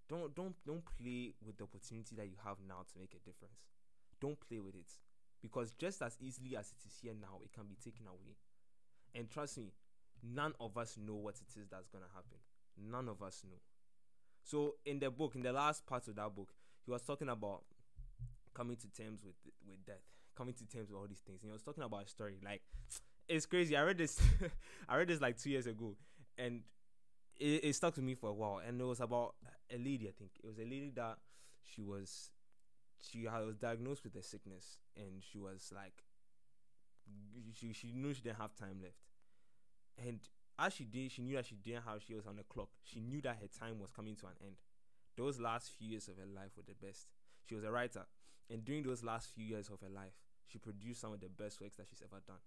Don't 0.09 0.35
don't 0.35 0.55
don't 0.65 0.83
play 0.97 1.33
with 1.45 1.57
the 1.57 1.63
opportunity 1.63 2.15
that 2.15 2.27
you 2.27 2.35
have 2.43 2.57
now 2.67 2.83
to 2.91 2.99
make 2.99 3.13
a 3.13 3.19
difference. 3.23 3.63
Don't 4.19 4.37
play 4.47 4.59
with 4.59 4.75
it. 4.75 4.91
Because 5.41 5.71
just 5.71 6.01
as 6.01 6.17
easily 6.21 6.55
as 6.55 6.71
it 6.71 6.85
is 6.85 6.99
here 7.01 7.13
now, 7.19 7.39
it 7.43 7.51
can 7.51 7.65
be 7.65 7.75
taken 7.75 8.05
away. 8.05 8.37
And 9.15 9.29
trust 9.29 9.57
me, 9.57 9.73
none 10.23 10.53
of 10.59 10.77
us 10.77 10.97
know 10.97 11.15
what 11.15 11.35
it 11.35 11.59
is 11.59 11.67
that's 11.69 11.89
gonna 11.89 12.09
happen. 12.13 12.37
None 12.77 13.07
of 13.09 13.21
us 13.21 13.43
know. 13.49 13.57
So 14.43 14.75
in 14.85 14.99
the 14.99 15.09
book, 15.09 15.35
in 15.35 15.41
the 15.41 15.53
last 15.53 15.85
part 15.85 16.07
of 16.07 16.15
that 16.15 16.35
book, 16.35 16.53
he 16.85 16.91
was 16.91 17.01
talking 17.01 17.29
about 17.29 17.63
coming 18.53 18.75
to 18.77 18.87
terms 18.89 19.23
with 19.23 19.35
with 19.67 19.85
death, 19.85 20.03
coming 20.35 20.53
to 20.55 20.65
terms 20.65 20.89
with 20.89 20.97
all 20.99 21.07
these 21.07 21.19
things. 21.19 21.41
And 21.43 21.49
he 21.49 21.53
was 21.53 21.63
talking 21.63 21.83
about 21.83 22.05
a 22.05 22.07
story. 22.07 22.39
Like 22.43 22.61
it's 23.27 23.45
crazy. 23.45 23.75
I 23.75 23.81
read 23.81 23.97
this 23.97 24.19
I 24.89 24.97
read 24.97 25.07
this 25.07 25.21
like 25.21 25.37
two 25.37 25.49
years 25.49 25.67
ago 25.67 25.95
and 26.37 26.61
it, 27.39 27.63
it 27.63 27.75
stuck 27.75 27.95
to 27.95 28.01
me 28.01 28.15
for 28.15 28.29
a 28.29 28.33
while. 28.33 28.61
And 28.65 28.79
it 28.79 28.83
was 28.83 28.99
about 28.99 29.35
a 29.73 29.77
lady, 29.77 30.07
I 30.07 30.11
think. 30.17 30.31
It 30.43 30.47
was 30.47 30.57
a 30.57 30.63
lady 30.63 30.91
that 30.95 31.17
she 31.63 31.81
was 31.81 32.31
she 32.99 33.25
was 33.25 33.55
diagnosed 33.57 34.03
with 34.03 34.15
a 34.15 34.21
sickness 34.23 34.77
and 34.95 35.23
she 35.23 35.39
was 35.39 35.71
like 35.75 36.03
she 37.53 37.73
she 37.73 37.91
knew 37.93 38.13
she 38.13 38.21
didn't 38.21 38.37
have 38.37 38.55
time 38.55 38.79
left. 38.81 39.10
And 39.97 40.19
as 40.59 40.73
she 40.73 40.83
did, 40.83 41.11
she 41.11 41.21
knew 41.21 41.35
that 41.35 41.45
she 41.45 41.55
didn't 41.55 41.83
have 41.83 42.01
she 42.05 42.13
was 42.13 42.27
on 42.27 42.35
the 42.35 42.43
clock. 42.43 42.69
She 42.83 42.99
knew 42.99 43.21
that 43.21 43.37
her 43.41 43.47
time 43.47 43.79
was 43.79 43.91
coming 43.91 44.15
to 44.17 44.27
an 44.27 44.33
end 44.43 44.55
those 45.17 45.39
last 45.39 45.71
few 45.77 45.89
years 45.89 46.07
of 46.07 46.17
her 46.17 46.25
life 46.25 46.51
were 46.55 46.63
the 46.63 46.85
best. 46.85 47.07
She 47.47 47.55
was 47.55 47.63
a 47.63 47.71
writer, 47.71 48.05
and 48.49 48.63
during 48.63 48.83
those 48.83 49.03
last 49.03 49.29
few 49.33 49.45
years 49.45 49.69
of 49.69 49.79
her 49.81 49.89
life, 49.89 50.13
she 50.47 50.57
produced 50.57 51.01
some 51.01 51.13
of 51.13 51.19
the 51.19 51.29
best 51.29 51.61
works 51.61 51.77
that 51.77 51.87
she's 51.89 52.01
ever 52.03 52.21
done. 52.25 52.37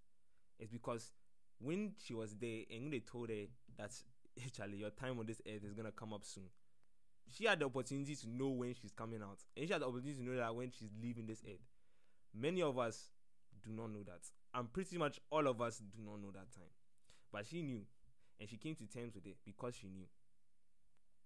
It's 0.58 0.70
because 0.70 1.10
when 1.58 1.92
she 2.02 2.14
was 2.14 2.34
there 2.34 2.62
and 2.70 2.82
when 2.82 2.90
they 2.90 3.00
told 3.00 3.28
her 3.28 3.46
that 3.78 3.92
hey, 4.36 4.50
Charlie, 4.54 4.78
your 4.78 4.90
time 4.90 5.18
on 5.18 5.26
this 5.26 5.40
earth 5.46 5.64
is 5.64 5.74
gonna 5.74 5.92
come 5.92 6.12
up 6.12 6.24
soon, 6.24 6.44
she 7.30 7.44
had 7.44 7.60
the 7.60 7.66
opportunity 7.66 8.14
to 8.14 8.28
know 8.28 8.48
when 8.48 8.74
she's 8.74 8.92
coming 8.92 9.22
out, 9.22 9.38
and 9.56 9.66
she 9.66 9.72
had 9.72 9.82
the 9.82 9.86
opportunity 9.86 10.18
to 10.18 10.30
know 10.30 10.36
that 10.36 10.54
when 10.54 10.70
she's 10.70 10.90
leaving 11.00 11.26
this 11.26 11.42
earth. 11.46 11.64
Many 12.36 12.62
of 12.62 12.78
us 12.78 13.08
do 13.62 13.70
not 13.70 13.92
know 13.92 14.02
that, 14.04 14.20
and 14.54 14.72
pretty 14.72 14.98
much 14.98 15.20
all 15.30 15.46
of 15.46 15.60
us 15.60 15.78
do 15.78 16.02
not 16.04 16.20
know 16.20 16.32
that 16.32 16.52
time. 16.52 16.70
But 17.34 17.46
she 17.46 17.62
knew, 17.62 17.82
and 18.38 18.48
she 18.48 18.56
came 18.56 18.76
to 18.76 18.86
terms 18.86 19.16
with 19.16 19.26
it 19.26 19.38
because 19.44 19.74
she 19.74 19.88
knew. 19.88 20.06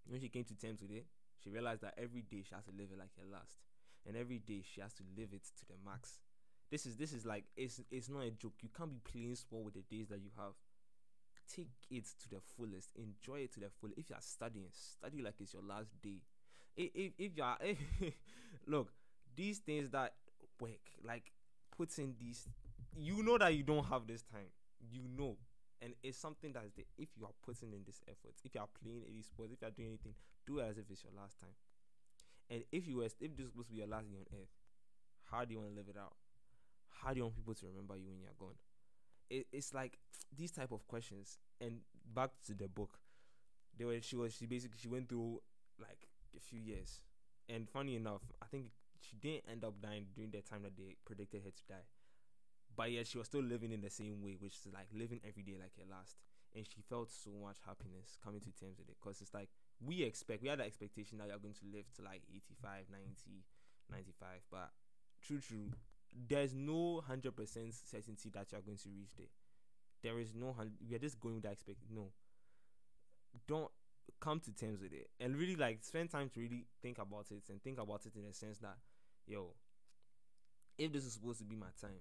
When 0.07 0.19
she 0.23 0.31
came 0.31 0.45
to 0.45 0.55
terms 0.55 0.81
with 0.81 0.91
it, 0.91 1.05
she 1.45 1.51
realized 1.51 1.83
that 1.83 1.93
every 1.99 2.23
day 2.23 2.43
she 2.49 2.55
has 2.55 2.65
to 2.65 2.71
live 2.71 2.89
it 2.91 2.99
like 2.99 3.11
her 3.19 3.31
last, 3.31 3.59
and 4.07 4.17
every 4.17 4.39
day 4.39 4.63
she 4.65 4.81
has 4.81 4.95
to 4.95 5.03
live 5.19 5.29
it 5.35 5.43
to 5.45 5.67
the 5.67 5.75
max. 5.85 6.21
This 6.71 6.87
is 6.87 6.97
this 6.97 7.13
is 7.13 7.27
like 7.27 7.45
it's 7.59 7.83
it's 7.91 8.09
not 8.09 8.23
a 8.25 8.31
joke. 8.31 8.55
You 8.63 8.71
can't 8.75 8.91
be 8.91 9.01
playing 9.05 9.37
small 9.37 9.63
with 9.63 9.75
the 9.75 9.83
days 9.83 10.09
that 10.09 10.21
you 10.21 10.31
have. 10.39 10.55
Take 11.55 11.69
it 11.91 12.07
to 12.23 12.31
the 12.31 12.41
fullest. 12.57 12.89
Enjoy 12.97 13.41
it 13.41 13.53
to 13.53 13.61
the 13.61 13.69
full. 13.69 13.91
If 13.95 14.09
you 14.09 14.17
are 14.17 14.23
studying, 14.23 14.69
study 14.71 15.21
like 15.21 15.35
it's 15.41 15.53
your 15.53 15.63
last 15.63 15.91
day. 16.03 16.23
If 16.75 16.91
if, 16.95 17.13
if 17.19 17.37
you 17.37 17.43
are 17.43 17.59
look 18.67 18.93
these 19.37 19.59
things 19.59 19.91
that 19.91 20.15
work 20.59 20.81
like 21.05 21.33
putting 21.77 22.15
these 22.19 22.49
you 22.97 23.23
know 23.23 23.37
that 23.37 23.55
you 23.55 23.63
don't 23.63 23.85
have 23.85 24.07
this 24.07 24.23
time 24.23 24.49
you 24.91 25.03
know 25.17 25.37
and 25.81 25.95
it's 26.03 26.19
something 26.19 26.53
that's 26.53 26.77
if 26.97 27.09
you 27.17 27.25
are 27.25 27.35
putting 27.45 27.73
in 27.73 27.83
this 27.87 28.01
effort 28.09 28.35
if 28.45 28.55
you 28.55 28.61
are 28.61 28.69
playing 28.83 29.05
any 29.09 29.23
sports 29.23 29.53
if 29.53 29.61
you 29.63 29.69
are 29.69 29.71
doing 29.71 29.89
anything 29.89 30.15
do 30.47 30.59
it 30.59 30.67
as 30.71 30.79
if 30.79 30.85
it's 30.91 31.05
your 31.05 31.13
last 31.17 31.39
time. 31.39 31.55
And 32.51 32.65
if 32.73 32.89
you 32.89 32.97
were 32.97 33.05
if 33.05 33.37
this 33.37 33.45
was 33.45 33.53
supposed 33.53 33.69
to 33.69 33.73
be 33.73 33.79
your 33.79 33.87
last 33.87 34.11
day 34.11 34.17
on 34.17 34.27
earth 34.41 34.55
how 35.31 35.45
do 35.45 35.53
you 35.53 35.61
want 35.61 35.71
to 35.71 35.77
live 35.77 35.89
it 35.89 35.99
out? 35.99 36.15
How 37.03 37.13
do 37.13 37.19
you 37.19 37.25
want 37.25 37.37
people 37.37 37.55
to 37.55 37.67
remember 37.67 37.97
you 37.97 38.09
when 38.09 38.19
you're 38.21 38.39
gone? 38.39 38.57
It, 39.29 39.47
it's 39.53 39.75
like 39.75 39.99
these 40.35 40.51
type 40.51 40.73
of 40.73 40.89
questions. 40.89 41.39
And 41.61 41.81
back 42.15 42.31
to 42.47 42.55
the 42.55 42.69
book 42.69 42.99
they 43.77 43.85
were 43.85 44.01
she 44.01 44.17
was 44.17 44.35
she 44.35 44.47
basically 44.47 44.79
she 44.81 44.89
went 44.89 45.09
through 45.09 45.41
like 45.79 46.09
a 46.37 46.41
few 46.41 46.59
years. 46.59 47.01
And 47.49 47.69
funny 47.69 47.97
enough 47.97 48.23
i 48.43 48.47
think 48.47 48.67
she 49.01 49.17
didn't 49.17 49.45
end 49.51 49.65
up 49.65 49.81
dying 49.81 50.07
during 50.15 50.31
the 50.31 50.41
time 50.41 50.63
that 50.63 50.77
they 50.77 50.97
predicted 51.05 51.43
her 51.45 51.51
to 51.51 51.63
die. 51.69 51.87
But 52.79 52.93
yet 52.93 53.09
she 53.09 53.19
was 53.19 53.27
still 53.27 53.43
living 53.43 53.73
in 53.73 53.81
the 53.81 53.91
same 53.91 54.23
way, 54.23 54.37
which 54.39 54.55
is 54.55 54.73
like 54.73 54.87
living 54.95 55.19
every 55.27 55.43
day 55.43 55.59
like 55.59 55.75
her 55.75 55.91
last. 55.91 56.15
And 56.55 56.65
she 56.65 56.81
felt 56.89 57.11
so 57.11 57.31
much 57.43 57.59
happiness 57.67 58.17
coming 58.23 58.39
to 58.39 58.55
terms 58.55 58.79
with 58.79 58.89
it. 58.89 58.95
Because 59.03 59.21
it's 59.21 59.35
like 59.35 59.51
we 59.85 60.05
expect, 60.05 60.43
we 60.43 60.49
had 60.49 60.61
the 60.61 60.65
expectation 60.65 61.19
that 61.19 61.27
you're 61.27 61.43
going 61.43 61.59
to 61.59 61.67
live 61.75 61.91
to 61.97 62.03
like 62.03 62.23
85, 62.31 62.87
90, 62.87 63.43
95. 63.91 64.29
But 64.49 64.71
true, 65.27 65.41
true, 65.41 65.75
there's 66.15 66.55
no 66.55 67.03
100% 67.03 67.35
certainty 67.35 68.31
that 68.31 68.53
you're 68.53 68.63
going 68.63 68.79
to 68.79 68.89
reach 68.95 69.11
there. 69.19 69.35
There 70.05 70.21
is 70.21 70.33
no, 70.33 70.55
we 70.89 70.95
are 70.95 71.03
just 71.03 71.19
going 71.19 71.35
with 71.35 71.45
that 71.45 71.59
expectation. 71.59 71.97
No. 71.97 72.15
Don't 73.49 73.71
come 74.21 74.39
to 74.41 74.53
terms 74.53 74.81
with 74.81 74.93
it 74.93 75.11
and 75.21 75.37
really 75.37 75.57
like 75.57 75.79
spend 75.83 76.11
time 76.11 76.31
to 76.31 76.41
really 76.41 76.65
think 76.81 76.99
about 76.99 77.27
it 77.31 77.43
and 77.51 77.63
think 77.63 77.79
about 77.79 78.07
it 78.07 78.17
in 78.17 78.25
a 78.25 78.33
sense 78.33 78.59
that 78.59 78.77
yo 79.27 79.53
if 80.77 80.93
this 80.93 81.05
is 81.05 81.13
supposed 81.13 81.39
to 81.39 81.45
be 81.45 81.55
my 81.55 81.67
time 81.81 82.01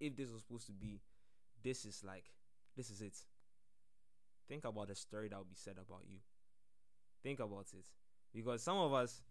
if 0.00 0.16
this 0.16 0.30
was 0.30 0.42
supposed 0.42 0.66
to 0.66 0.72
be 0.72 1.00
this 1.62 1.84
is 1.84 2.02
like 2.04 2.24
this 2.76 2.90
is 2.90 3.00
it. 3.00 3.16
Think 4.48 4.64
about 4.64 4.88
the 4.88 4.94
story 4.94 5.28
that 5.28 5.36
will 5.36 5.44
be 5.44 5.54
said 5.54 5.74
about 5.74 6.02
you. 6.08 6.18
Think 7.22 7.40
about 7.40 7.66
it. 7.74 7.84
Because 8.34 8.62
some 8.62 8.78
of 8.78 8.92
us 8.92 9.22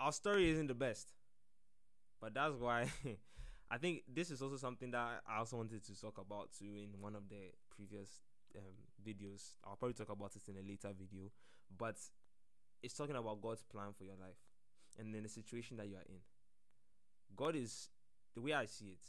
our 0.00 0.12
story 0.12 0.50
isn't 0.50 0.66
the 0.66 0.74
best. 0.74 1.08
But 2.20 2.34
that's 2.34 2.54
why 2.54 2.86
i 3.70 3.76
think 3.76 4.02
this 4.12 4.30
is 4.30 4.40
also 4.40 4.56
something 4.56 4.90
that 4.90 5.20
i 5.28 5.38
also 5.38 5.58
wanted 5.58 5.84
to 5.84 6.00
talk 6.00 6.16
about 6.16 6.48
too 6.58 6.72
in 6.74 6.88
one 7.02 7.14
of 7.14 7.28
the 7.28 7.52
previous 7.74 8.08
um, 8.56 8.62
videos. 9.06 9.56
I'll 9.64 9.76
probably 9.76 9.94
talk 9.94 10.10
about 10.10 10.34
it 10.36 10.42
in 10.48 10.56
a 10.56 10.66
later 10.66 10.90
video, 10.98 11.30
but 11.76 11.96
it's 12.82 12.94
talking 12.94 13.16
about 13.16 13.40
God's 13.42 13.62
plan 13.62 13.92
for 13.96 14.04
your 14.04 14.16
life 14.20 14.38
and 14.98 15.14
then 15.14 15.22
the 15.22 15.28
situation 15.28 15.76
that 15.76 15.88
you 15.88 15.96
are 15.96 16.08
in. 16.08 16.20
God 17.36 17.56
is 17.56 17.90
the 18.34 18.40
way 18.40 18.52
I 18.52 18.66
see 18.66 18.86
it 18.86 19.04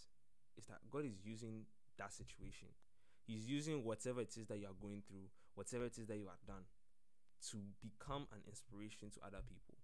is 0.59 0.67
that 0.67 0.83
God 0.91 1.07
is 1.07 1.23
using 1.23 1.63
that 1.97 2.11
situation. 2.11 2.67
He's 3.23 3.47
using 3.47 3.83
whatever 3.83 4.21
it 4.21 4.35
is 4.35 4.47
that 4.47 4.59
you 4.59 4.67
are 4.67 4.77
going 4.81 5.03
through, 5.07 5.31
whatever 5.55 5.85
it 5.85 5.97
is 5.97 6.07
that 6.07 6.17
you 6.17 6.27
have 6.27 6.43
done, 6.45 6.67
to 7.51 7.57
become 7.79 8.27
an 8.35 8.43
inspiration 8.43 9.09
to 9.15 9.19
other 9.23 9.39
people. 9.47 9.79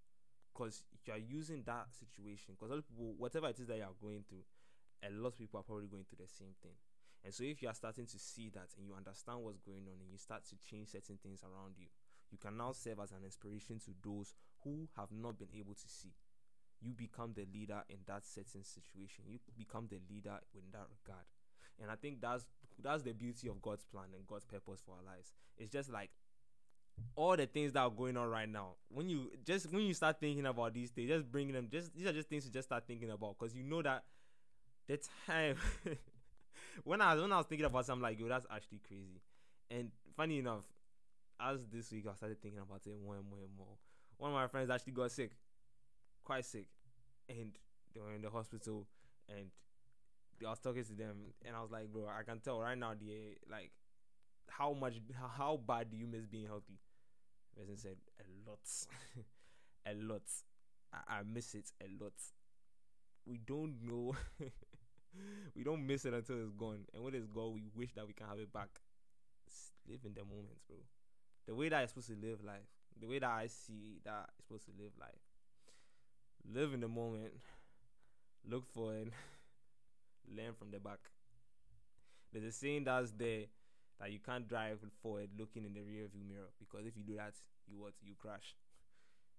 Because 0.51 0.83
you 1.07 1.13
are 1.13 1.21
using 1.21 1.63
that 1.65 1.87
situation, 1.95 2.55
because 2.59 2.71
whatever 2.95 3.47
it 3.47 3.59
is 3.59 3.67
that 3.67 3.77
you 3.77 3.87
are 3.87 3.99
going 4.01 4.23
through, 4.27 4.43
a 5.03 5.11
lot 5.11 5.35
of 5.35 5.37
people 5.37 5.59
are 5.59 5.67
probably 5.67 5.87
going 5.87 6.03
through 6.03 6.23
the 6.23 6.31
same 6.31 6.55
thing. 6.63 6.75
And 7.23 7.33
so 7.33 7.43
if 7.43 7.61
you 7.61 7.67
are 7.67 7.73
starting 7.73 8.05
to 8.05 8.19
see 8.19 8.49
that 8.53 8.69
and 8.77 8.85
you 8.85 8.93
understand 8.95 9.41
what's 9.41 9.59
going 9.59 9.83
on 9.89 9.97
and 9.99 10.11
you 10.11 10.17
start 10.17 10.45
to 10.49 10.55
change 10.63 10.91
certain 10.91 11.17
things 11.21 11.41
around 11.43 11.75
you, 11.77 11.87
you 12.31 12.37
can 12.37 12.57
now 12.57 12.71
serve 12.71 12.99
as 12.99 13.11
an 13.11 13.23
inspiration 13.25 13.79
to 13.85 13.91
those 14.03 14.33
who 14.63 14.87
have 14.97 15.11
not 15.11 15.37
been 15.37 15.51
able 15.57 15.73
to 15.73 15.87
see. 15.87 16.13
You 16.85 16.93
become 16.93 17.33
the 17.33 17.47
leader 17.51 17.81
in 17.89 17.97
that 18.05 18.25
certain 18.25 18.63
situation. 18.63 19.25
You 19.27 19.39
become 19.57 19.87
the 19.89 19.99
leader 20.09 20.39
in 20.53 20.61
that 20.71 20.85
regard. 21.01 21.25
And 21.81 21.89
I 21.89 21.95
think 21.95 22.21
that's 22.21 22.45
that's 22.81 23.01
the 23.01 23.13
beauty 23.13 23.47
of 23.47 23.61
God's 23.61 23.85
plan 23.85 24.05
and 24.15 24.27
God's 24.27 24.45
purpose 24.45 24.81
for 24.85 24.91
our 24.91 25.03
lives. 25.03 25.33
It's 25.57 25.71
just 25.71 25.91
like 25.91 26.11
all 27.15 27.35
the 27.35 27.45
things 27.45 27.73
that 27.73 27.79
are 27.79 27.89
going 27.89 28.17
on 28.17 28.29
right 28.29 28.47
now. 28.47 28.73
When 28.89 29.09
you 29.09 29.31
just 29.45 29.71
when 29.71 29.83
you 29.83 29.93
start 29.93 30.19
thinking 30.19 30.45
about 30.45 30.73
these 30.73 30.91
things, 30.91 31.09
just 31.09 31.31
bringing 31.31 31.53
them. 31.53 31.67
Just 31.71 31.95
these 31.95 32.07
are 32.07 32.13
just 32.13 32.29
things 32.29 32.45
to 32.45 32.51
just 32.51 32.67
start 32.67 32.83
thinking 32.87 33.09
about 33.09 33.37
because 33.39 33.55
you 33.55 33.63
know 33.63 33.81
that 33.81 34.03
the 34.87 34.99
time 35.25 35.57
when 36.83 37.01
I 37.01 37.13
was 37.13 37.21
when 37.21 37.31
I 37.31 37.37
was 37.37 37.45
thinking 37.47 37.65
about 37.65 37.85
something 37.85 38.03
like 38.03 38.19
yo, 38.19 38.27
that's 38.27 38.45
actually 38.51 38.81
crazy. 38.87 39.21
And 39.71 39.91
funny 40.15 40.39
enough, 40.39 40.63
as 41.39 41.65
this 41.67 41.91
week 41.91 42.05
I 42.09 42.15
started 42.15 42.41
thinking 42.41 42.61
about 42.61 42.81
it 42.85 42.93
more 43.03 43.15
and 43.15 43.29
more 43.29 43.39
and 43.39 43.57
more. 43.57 43.77
One 44.17 44.31
of 44.31 44.35
my 44.35 44.47
friends 44.47 44.69
actually 44.69 44.93
got 44.93 45.11
sick, 45.11 45.31
quite 46.23 46.45
sick, 46.45 46.67
and 47.29 47.57
they 47.93 48.01
were 48.01 48.13
in 48.13 48.21
the 48.21 48.29
hospital. 48.29 48.87
And 49.29 49.47
I 50.45 50.49
was 50.49 50.59
talking 50.59 50.83
to 50.83 50.93
them, 50.93 51.33
and 51.45 51.55
I 51.55 51.61
was 51.61 51.71
like, 51.71 51.91
bro, 51.91 52.07
I 52.07 52.23
can 52.23 52.39
tell 52.39 52.61
right 52.61 52.77
now, 52.77 52.93
the 52.93 53.37
like, 53.49 53.71
how 54.49 54.73
much, 54.73 54.95
how 55.37 55.59
bad 55.67 55.89
do 55.91 55.97
you 55.97 56.07
miss 56.07 56.25
being 56.25 56.47
healthy? 56.47 56.79
The 57.55 57.61
person 57.61 57.77
said 57.77 57.97
a 58.19 58.49
lot, 58.49 58.59
a 59.85 59.93
lot. 59.95 60.23
I, 60.93 61.19
I 61.19 61.23
miss 61.23 61.55
it 61.55 61.71
a 61.81 62.03
lot. 62.03 62.13
We 63.25 63.39
don't 63.39 63.75
know 63.81 64.15
we 65.55 65.63
don't 65.63 65.85
miss 65.85 66.05
it 66.05 66.13
until 66.13 66.41
it's 66.41 66.51
gone. 66.51 66.85
And 66.93 67.03
when 67.03 67.15
it's 67.15 67.27
gone, 67.27 67.53
we 67.53 67.63
wish 67.75 67.93
that 67.93 68.07
we 68.07 68.13
can 68.13 68.27
have 68.27 68.39
it 68.39 68.51
back. 68.51 68.69
live 69.87 70.01
in 70.05 70.13
the 70.13 70.23
moments, 70.23 70.63
bro. 70.67 70.77
The 71.47 71.55
way 71.55 71.69
that 71.69 71.81
I'm 71.81 71.87
supposed 71.87 72.07
to 72.07 72.15
live 72.15 72.43
life. 72.43 72.67
The 72.99 73.07
way 73.07 73.19
that 73.19 73.29
I 73.29 73.47
see 73.47 73.99
that 74.05 74.29
I'm 74.29 74.41
supposed 74.41 74.65
to 74.65 74.71
live 74.81 74.91
life. 74.99 75.24
Live 76.53 76.73
in 76.73 76.81
the 76.81 76.87
moment. 76.87 77.33
Look 78.47 78.65
forward. 78.67 79.11
Learn 80.35 80.53
from 80.53 80.71
the 80.71 80.79
back. 80.79 80.99
There's 82.31 82.45
a 82.45 82.51
saying 82.51 82.83
that's 82.83 83.11
there 83.11 83.45
that 83.99 84.11
you 84.11 84.19
can't 84.19 84.47
drive 84.47 84.79
forward 85.01 85.29
looking 85.39 85.65
in 85.65 85.73
the 85.73 85.81
rear 85.81 86.07
view 86.07 86.23
mirror 86.27 86.49
because 86.59 86.85
if 86.85 86.97
you 86.97 87.03
do 87.03 87.15
that, 87.15 87.33
you 87.67 87.79
what? 87.79 87.93
You 88.03 88.13
crash. 88.19 88.55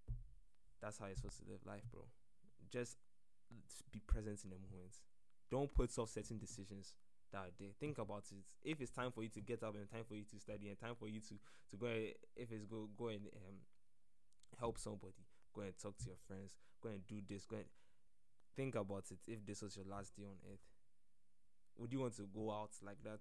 That's 0.82 0.98
how 0.98 1.06
you're 1.06 1.16
supposed 1.16 1.38
to 1.38 1.50
live 1.50 1.60
life, 1.66 1.84
bro. 1.92 2.02
Just 2.70 2.96
be 3.92 4.00
present 4.00 4.42
in 4.44 4.50
the 4.50 4.56
moments 4.56 5.00
don't 5.50 5.72
put 5.72 5.96
off 5.98 6.10
certain 6.10 6.38
decisions 6.38 6.94
that 7.32 7.50
there. 7.58 7.68
Think 7.78 7.98
about 7.98 8.24
it. 8.30 8.44
If 8.64 8.80
it's 8.80 8.90
time 8.90 9.12
for 9.12 9.22
you 9.22 9.28
to 9.30 9.40
get 9.40 9.62
up 9.62 9.74
and 9.74 9.88
time 9.88 10.04
for 10.08 10.14
you 10.14 10.24
to 10.24 10.40
study 10.40 10.68
and 10.68 10.78
time 10.78 10.94
for 10.98 11.08
you 11.08 11.20
to 11.20 11.34
to 11.70 11.76
go, 11.76 11.86
if 11.86 12.52
it's 12.52 12.64
go 12.64 12.88
go 12.96 13.08
and 13.08 13.26
um, 13.34 13.56
help 14.58 14.78
somebody, 14.78 15.25
go 15.56 15.62
and 15.62 15.72
talk 15.80 15.96
to 15.98 16.06
your 16.06 16.20
friends, 16.28 16.52
go 16.82 16.90
and 16.90 17.06
do 17.06 17.16
this, 17.26 17.46
go 17.46 17.56
and 17.56 17.64
think 18.54 18.74
about 18.74 19.04
it. 19.10 19.18
If 19.26 19.46
this 19.46 19.62
was 19.62 19.76
your 19.76 19.86
last 19.88 20.14
day 20.14 20.24
on 20.24 20.36
earth, 20.52 20.60
would 21.78 21.92
you 21.92 22.00
want 22.00 22.16
to 22.16 22.28
go 22.34 22.52
out 22.52 22.70
like 22.84 23.02
that? 23.04 23.20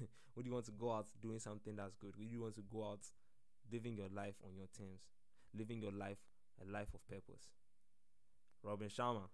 would 0.34 0.44
you 0.44 0.52
want 0.52 0.66
to 0.66 0.72
go 0.72 0.92
out 0.92 1.06
doing 1.22 1.38
something 1.38 1.76
that's 1.76 1.94
good? 1.94 2.14
Would 2.18 2.30
you 2.30 2.42
want 2.42 2.56
to 2.56 2.64
go 2.72 2.90
out 2.90 3.06
living 3.70 3.96
your 3.96 4.08
life 4.14 4.34
on 4.44 4.56
your 4.56 4.66
terms, 4.76 5.06
living 5.56 5.80
your 5.80 5.92
life 5.92 6.18
a 6.60 6.70
life 6.70 6.88
of 6.94 7.06
purpose? 7.06 7.46
Robin 8.62 8.88
Sharma, 8.88 9.28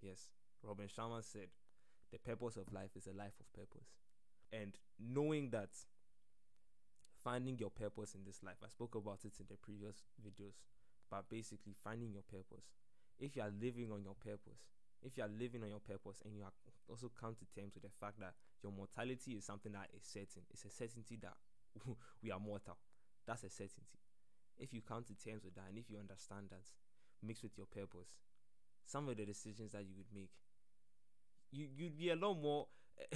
yes, 0.00 0.28
Robin 0.62 0.86
Sharma 0.86 1.24
said, 1.24 1.48
the 2.12 2.18
purpose 2.18 2.56
of 2.56 2.72
life 2.72 2.90
is 2.96 3.06
a 3.06 3.16
life 3.16 3.34
of 3.40 3.52
purpose. 3.52 3.88
And 4.52 4.76
knowing 5.00 5.50
that 5.50 5.70
finding 7.24 7.58
your 7.58 7.70
purpose 7.70 8.14
in 8.14 8.24
this 8.24 8.42
life, 8.42 8.60
I 8.62 8.68
spoke 8.68 8.94
about 8.94 9.20
it 9.24 9.32
in 9.40 9.46
the 9.48 9.56
previous 9.56 10.04
videos, 10.22 10.60
but 11.14 11.30
basically 11.30 11.74
finding 11.78 12.10
your 12.10 12.26
purpose. 12.26 12.66
If 13.20 13.36
you 13.36 13.42
are 13.42 13.54
living 13.62 13.92
on 13.94 14.02
your 14.02 14.18
purpose, 14.18 14.66
if 15.00 15.16
you 15.16 15.22
are 15.22 15.30
living 15.30 15.62
on 15.62 15.68
your 15.68 15.78
purpose 15.78 16.22
and 16.24 16.34
you 16.34 16.42
are 16.42 16.50
also 16.90 17.06
come 17.14 17.38
to 17.38 17.46
terms 17.54 17.74
with 17.74 17.84
the 17.84 17.94
fact 18.00 18.18
that 18.18 18.34
your 18.64 18.72
mortality 18.72 19.38
is 19.38 19.46
something 19.46 19.70
that 19.72 19.94
is 19.94 20.02
certain, 20.02 20.42
it's 20.50 20.64
a 20.64 20.70
certainty 20.70 21.16
that 21.22 21.38
we 22.22 22.32
are 22.32 22.40
mortal. 22.40 22.76
That's 23.26 23.44
a 23.44 23.50
certainty. 23.50 24.02
If 24.58 24.74
you 24.74 24.82
come 24.82 25.04
to 25.04 25.14
terms 25.14 25.44
with 25.44 25.54
that 25.54 25.70
and 25.70 25.78
if 25.78 25.86
you 25.88 25.98
understand 26.02 26.50
that 26.50 26.66
mixed 27.22 27.44
with 27.44 27.56
your 27.56 27.70
purpose, 27.70 28.18
some 28.84 29.08
of 29.08 29.16
the 29.16 29.24
decisions 29.24 29.70
that 29.72 29.86
you 29.86 29.94
would 29.96 30.10
make 30.12 30.34
you 31.52 31.68
you'd 31.76 31.96
be 31.96 32.10
a 32.10 32.16
lot 32.16 32.34
more 32.34 32.66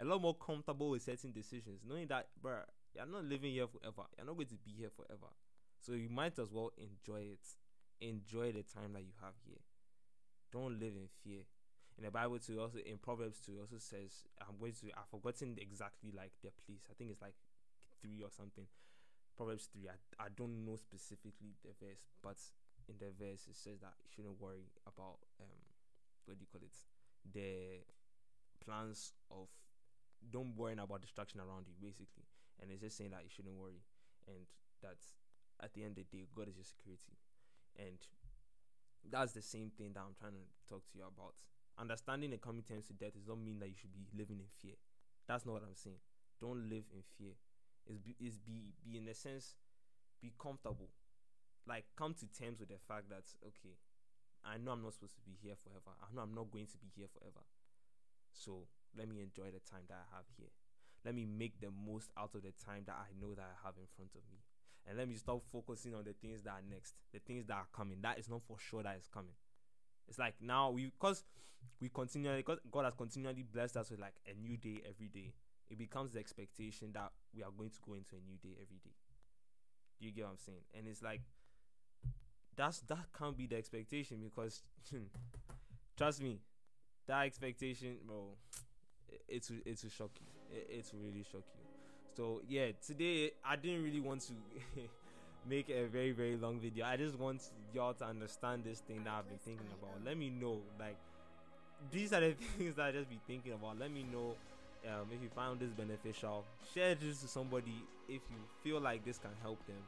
a 0.00 0.04
lot 0.04 0.20
more 0.20 0.34
comfortable 0.34 0.90
with 0.90 1.02
certain 1.02 1.32
decisions, 1.32 1.80
knowing 1.88 2.06
that, 2.08 2.28
bro, 2.40 2.60
you're 2.94 3.06
not 3.06 3.24
living 3.24 3.52
here 3.52 3.66
forever. 3.66 4.04
You're 4.16 4.26
not 4.26 4.36
going 4.36 4.48
to 4.48 4.56
be 4.56 4.72
here 4.78 4.90
forever. 4.90 5.32
So 5.80 5.92
you 5.92 6.08
might 6.10 6.38
as 6.38 6.52
well 6.52 6.72
enjoy 6.76 7.22
it. 7.32 7.46
Enjoy 8.00 8.52
the 8.52 8.62
time 8.62 8.92
that 8.94 9.02
you 9.02 9.12
have 9.22 9.34
here. 9.44 9.58
Don't 10.52 10.78
live 10.78 10.94
in 10.96 11.08
fear. 11.22 11.44
in 11.98 12.04
the 12.04 12.10
Bible 12.10 12.38
too, 12.38 12.60
also 12.60 12.78
in 12.78 12.98
Proverbs 12.98 13.40
too, 13.44 13.58
also 13.60 13.78
says 13.78 14.22
I'm 14.40 14.56
going 14.58 14.72
to 14.80 14.86
I've 14.96 15.10
forgotten 15.10 15.56
exactly 15.58 16.12
like 16.14 16.32
the 16.42 16.50
place. 16.64 16.86
I 16.90 16.94
think 16.94 17.10
it's 17.10 17.20
like 17.20 17.34
three 18.00 18.22
or 18.22 18.30
something. 18.30 18.66
Proverbs 19.36 19.68
three. 19.72 19.88
I, 19.88 19.98
I 20.22 20.28
don't 20.36 20.64
know 20.64 20.76
specifically 20.76 21.58
the 21.64 21.74
verse, 21.84 22.06
but 22.22 22.38
in 22.88 22.96
the 22.98 23.10
verse 23.18 23.46
it 23.50 23.56
says 23.56 23.80
that 23.80 23.94
you 24.00 24.08
shouldn't 24.14 24.40
worry 24.40 24.70
about 24.86 25.18
um 25.40 25.58
what 26.26 26.38
do 26.38 26.44
you 26.44 26.50
call 26.52 26.62
it? 26.62 26.76
The 27.34 27.82
plans 28.64 29.12
of 29.30 29.48
don't 30.30 30.54
worry 30.56 30.74
about 30.74 31.00
destruction 31.02 31.40
around 31.40 31.66
you 31.66 31.74
basically. 31.80 32.26
And 32.60 32.70
it's 32.70 32.82
just 32.82 32.96
saying 32.96 33.10
that 33.10 33.22
you 33.22 33.30
shouldn't 33.30 33.54
worry 33.56 33.82
and 34.26 34.46
that 34.82 34.98
at 35.62 35.74
the 35.74 35.82
end 35.84 35.98
of 35.98 36.04
the 36.06 36.18
day 36.18 36.26
God 36.34 36.48
is 36.48 36.56
your 36.56 36.64
security. 36.64 37.18
And 37.78 37.98
that's 39.08 39.32
the 39.32 39.42
same 39.42 39.70
thing 39.76 39.92
that 39.94 40.00
I'm 40.00 40.14
trying 40.18 40.34
to 40.34 40.44
talk 40.68 40.82
to 40.92 40.98
you 40.98 41.04
about 41.06 41.34
understanding 41.78 42.30
the 42.30 42.38
coming 42.38 42.66
terms 42.66 42.86
to 42.86 42.92
death 42.92 43.14
does 43.14 43.26
not 43.26 43.38
mean 43.38 43.58
that 43.60 43.68
you 43.68 43.78
should 43.78 43.94
be 43.94 44.04
living 44.16 44.42
in 44.42 44.50
fear. 44.60 44.74
That's 45.26 45.46
not 45.46 45.54
what 45.54 45.62
I'm 45.62 45.78
saying. 45.78 46.02
Don't 46.40 46.68
live 46.68 46.84
in 46.90 47.02
fear. 47.16 47.38
Is 47.86 47.98
be 47.98 48.16
is 48.20 48.36
be 48.36 48.74
be 48.84 48.98
in 48.98 49.08
a 49.08 49.14
sense 49.14 49.54
be 50.20 50.32
comfortable. 50.36 50.90
Like 51.66 51.84
come 51.96 52.14
to 52.18 52.26
terms 52.26 52.60
with 52.60 52.68
the 52.68 52.80
fact 52.82 53.08
that 53.10 53.24
okay, 53.46 53.78
I 54.44 54.58
know 54.58 54.72
I'm 54.72 54.82
not 54.82 54.94
supposed 54.94 55.14
to 55.14 55.24
be 55.24 55.38
here 55.40 55.54
forever. 55.56 55.94
I 56.02 56.10
know 56.14 56.22
I'm 56.22 56.34
not 56.34 56.50
going 56.50 56.66
to 56.66 56.78
be 56.78 56.90
here 56.94 57.08
forever. 57.08 57.46
So 58.32 58.68
let 58.96 59.08
me 59.08 59.22
enjoy 59.22 59.50
the 59.54 59.62
time 59.64 59.86
that 59.88 60.04
I 60.04 60.16
have 60.16 60.26
here. 60.36 60.52
Let 61.04 61.14
me 61.14 61.24
make 61.24 61.60
the 61.60 61.70
most 61.70 62.10
out 62.18 62.34
of 62.34 62.42
the 62.42 62.52
time 62.52 62.84
that 62.86 62.98
I 62.98 63.14
know 63.14 63.34
that 63.34 63.46
I 63.46 63.56
have 63.64 63.78
in 63.78 63.88
front 63.94 64.12
of 64.18 64.24
me. 64.28 64.42
And 64.86 64.96
let 64.96 65.08
me 65.08 65.16
stop 65.16 65.42
focusing 65.52 65.94
on 65.94 66.04
the 66.04 66.14
things 66.14 66.42
that 66.42 66.50
are 66.50 66.62
next, 66.70 66.94
the 67.12 67.18
things 67.18 67.46
that 67.46 67.54
are 67.54 67.66
coming. 67.72 67.98
That 68.02 68.18
is 68.18 68.28
not 68.28 68.42
for 68.42 68.58
sure 68.58 68.82
that 68.82 68.96
is 68.96 69.08
coming. 69.12 69.34
It's 70.08 70.18
like 70.18 70.34
now 70.40 70.70
we 70.70 70.86
because 70.86 71.24
we 71.80 71.88
continually 71.88 72.38
because 72.38 72.58
God 72.70 72.84
has 72.84 72.94
continually 72.94 73.42
blessed 73.42 73.76
us 73.76 73.90
with 73.90 74.00
like 74.00 74.14
a 74.26 74.34
new 74.34 74.56
day 74.56 74.80
every 74.88 75.08
day. 75.08 75.34
It 75.70 75.76
becomes 75.76 76.12
the 76.12 76.18
expectation 76.18 76.92
that 76.94 77.12
we 77.34 77.42
are 77.42 77.50
going 77.56 77.70
to 77.70 77.78
go 77.86 77.94
into 77.94 78.16
a 78.16 78.20
new 78.20 78.38
day 78.42 78.56
every 78.62 78.78
day. 78.82 78.94
Do 80.00 80.06
you 80.06 80.12
get 80.12 80.24
what 80.24 80.30
I'm 80.30 80.38
saying? 80.38 80.64
And 80.76 80.88
it's 80.88 81.02
like 81.02 81.20
that's 82.56 82.80
that 82.80 83.06
can't 83.16 83.36
be 83.36 83.46
the 83.46 83.56
expectation 83.56 84.18
because 84.22 84.62
hmm, 84.90 85.04
trust 85.96 86.22
me, 86.22 86.40
that 87.06 87.26
expectation, 87.26 87.96
bro, 88.06 88.36
it's 89.28 89.50
it's 89.66 89.82
to 89.82 89.90
shock 89.90 90.10
you. 90.20 90.26
It, 90.56 90.66
it's 90.70 90.92
really 90.94 91.24
shock 91.30 91.44
you. 91.54 91.57
So 92.18 92.40
yeah, 92.48 92.74
today 92.84 93.30
I 93.46 93.54
didn't 93.54 93.84
really 93.84 94.00
want 94.00 94.22
to 94.22 94.32
make 95.48 95.70
a 95.70 95.86
very 95.86 96.10
very 96.10 96.34
long 96.34 96.58
video. 96.58 96.84
I 96.84 96.96
just 96.96 97.16
want 97.16 97.40
y'all 97.72 97.94
to 97.94 98.04
understand 98.04 98.64
this 98.64 98.80
thing 98.80 99.04
that 99.04 99.12
I've 99.14 99.28
been 99.28 99.38
thinking 99.38 99.70
about. 99.80 100.04
Let 100.04 100.18
me 100.18 100.28
know, 100.28 100.58
like 100.80 100.96
these 101.92 102.12
are 102.12 102.18
the 102.18 102.34
things 102.58 102.74
that 102.74 102.86
I 102.86 102.90
just 102.90 103.08
be 103.08 103.20
thinking 103.28 103.52
about. 103.52 103.78
Let 103.78 103.92
me 103.92 104.04
know 104.10 104.34
um, 104.90 105.06
if 105.14 105.22
you 105.22 105.28
found 105.28 105.60
this 105.60 105.70
beneficial. 105.70 106.42
Share 106.74 106.96
this 106.96 107.22
to 107.22 107.28
somebody 107.28 107.86
if 108.08 108.22
you 108.34 108.42
feel 108.64 108.80
like 108.80 109.04
this 109.04 109.18
can 109.18 109.30
help 109.40 109.64
them. 109.68 109.78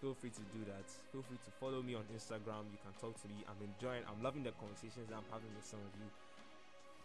Feel 0.00 0.14
free 0.14 0.30
to 0.30 0.42
do 0.54 0.62
that. 0.70 0.86
Feel 1.10 1.22
free 1.22 1.38
to 1.46 1.50
follow 1.58 1.82
me 1.82 1.96
on 1.96 2.06
Instagram. 2.14 2.62
You 2.70 2.78
can 2.78 2.94
talk 3.00 3.20
to 3.22 3.26
me. 3.26 3.42
I'm 3.50 3.58
enjoying. 3.58 4.06
I'm 4.06 4.22
loving 4.22 4.44
the 4.44 4.52
conversations 4.52 5.10
I'm 5.10 5.26
having 5.34 5.50
with 5.56 5.66
some 5.66 5.80
of 5.82 5.90
you. 5.98 6.06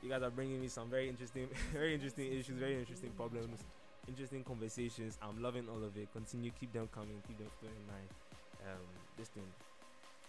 You 0.04 0.10
guys 0.14 0.22
are 0.22 0.30
bringing 0.30 0.62
me 0.62 0.68
some 0.68 0.88
very 0.88 1.10
interesting, 1.10 1.50
very 1.74 1.96
interesting 1.96 2.32
issues, 2.32 2.60
very 2.62 2.78
interesting 2.78 3.10
problems 3.18 3.66
interesting 4.08 4.44
conversations. 4.44 5.18
I'm 5.22 5.42
loving 5.42 5.68
all 5.70 5.84
of 5.84 5.96
it. 5.98 6.12
Continue, 6.14 6.52
keep 6.60 6.74
them 6.74 6.90
coming, 6.94 7.22
keep 7.28 7.38
them 7.38 7.48
flowing 7.60 7.76
in 7.76 8.70
Um, 8.72 8.86
this 9.18 9.30
thing, 9.30 9.48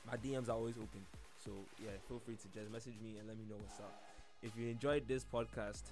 my 0.07 0.17
DMs 0.17 0.49
are 0.49 0.57
always 0.57 0.77
open. 0.77 1.05
So 1.45 1.51
yeah, 1.83 1.91
feel 2.09 2.21
free 2.25 2.37
to 2.37 2.49
just 2.55 2.71
message 2.71 2.95
me 3.03 3.19
and 3.19 3.29
let 3.29 3.37
me 3.37 3.45
know 3.49 3.57
what's 3.59 3.81
up. 3.81 3.93
If 4.43 4.53
you 4.57 4.69
enjoyed 4.69 5.07
this 5.09 5.25
podcast, 5.25 5.91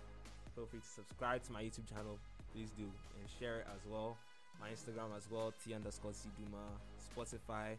feel 0.55 0.67
free 0.67 0.81
to 0.81 0.87
subscribe 0.87 1.43
to 1.45 1.53
my 1.53 1.63
YouTube 1.63 1.89
channel. 1.89 2.19
Please 2.53 2.71
do 2.77 2.85
and 2.85 3.29
share 3.39 3.61
it 3.61 3.67
as 3.75 3.81
well. 3.91 4.17
My 4.61 4.69
Instagram 4.69 5.17
as 5.17 5.27
well, 5.31 5.53
T 5.65 5.75
underscore 5.75 6.13
Duma, 6.37 6.65
Spotify, 7.01 7.79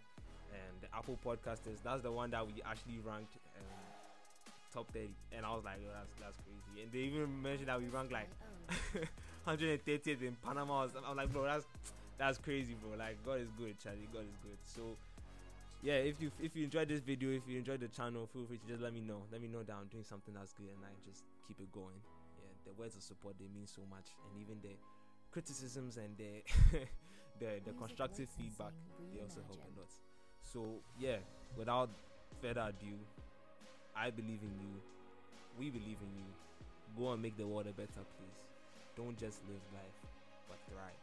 and 0.51 0.74
the 0.81 0.88
Apple 0.96 1.17
Podcasters. 1.24 1.79
That's 1.84 2.01
the 2.01 2.11
one 2.11 2.31
that 2.31 2.46
we 2.46 2.53
actually 2.66 3.00
ranked 3.05 3.35
um, 3.55 3.64
top 4.74 4.92
30. 4.94 5.09
And 5.35 5.46
I 5.46 5.53
was 5.53 5.64
like, 5.64 5.75
oh, 5.85 5.92
that's 5.94 6.11
that's 6.20 6.37
crazy. 6.44 6.83
And 6.83 6.92
they 6.92 7.00
even 7.00 7.42
mentioned 7.42 7.70
that 7.70 7.79
we 7.79 7.87
ranked 7.87 8.11
like 8.11 8.29
130th 9.48 10.22
in 10.22 10.36
Panama. 10.44 10.88
I'm 11.08 11.18
like, 11.18 11.32
bro, 11.32 11.44
that's 11.44 11.66
that's 12.18 12.38
crazy, 12.38 12.75
bro. 12.82 12.98
Like, 12.98 13.18
God 13.25 13.42
is 13.42 13.50
good, 13.58 13.75
Charlie. 13.82 14.08
God 14.14 14.24
is 14.24 14.38
good. 14.44 14.58
So, 14.66 14.96
yeah, 15.82 15.96
if 15.96 16.22
you 16.22 16.32
if 16.42 16.56
you 16.56 16.64
enjoyed 16.64 16.88
this 16.88 17.00
video, 17.00 17.32
if 17.32 17.44
you 17.48 17.58
enjoyed 17.58 17.80
the 17.80 17.88
channel, 17.88 18.27
feel 18.32 18.46
free 18.46 18.58
to 18.58 18.68
just 18.68 18.82
let 18.82 18.94
me 18.94 19.01
know. 19.01 19.24
Let 19.32 19.42
me 19.42 19.48
know 19.48 19.64
that 19.64 19.74
I'm 19.74 19.88
doing 19.88 20.04
something 20.04 20.34
that's 20.34 20.54
good, 20.54 20.70
and 20.70 20.84
I 20.86 20.94
just 21.08 21.24
keep 21.48 21.60
it 21.60 21.72
going. 21.72 21.98
Yeah, 22.40 22.51
the 22.66 22.80
words 22.80 22.96
of 22.96 23.01
support 23.01 23.36
they 23.40 23.48
mean 23.54 23.66
so 23.66 23.82
much, 23.90 24.14
and 24.30 24.42
even 24.42 24.62
the 24.62 24.75
criticisms 25.32 25.98
and 25.98 26.16
the 26.18 26.44
the 27.40 27.60
the 27.66 27.74
constructive 27.74 28.30
feedback 28.38 28.74
they 29.14 29.22
also 29.22 29.42
help 29.48 29.60
a 29.60 29.80
lot. 29.80 29.90
So 30.42 30.82
yeah, 31.00 31.18
without 31.58 31.90
further 32.42 32.62
ado, 32.70 32.94
I 33.96 34.12
believe 34.12 34.42
in 34.44 34.54
you. 34.60 34.75
We 35.58 35.70
believe 35.70 35.98
in 36.01 36.14
you. 36.16 36.30
Go 36.98 37.12
and 37.12 37.22
make 37.22 37.38
the 37.38 37.48
world 37.48 37.68
a 37.68 37.74
better 37.74 38.04
place. 38.18 38.50
Don't 38.96 39.18
just 39.18 39.40
live 39.48 39.62
life, 39.74 40.00
but 40.48 40.58
thrive. 40.70 41.00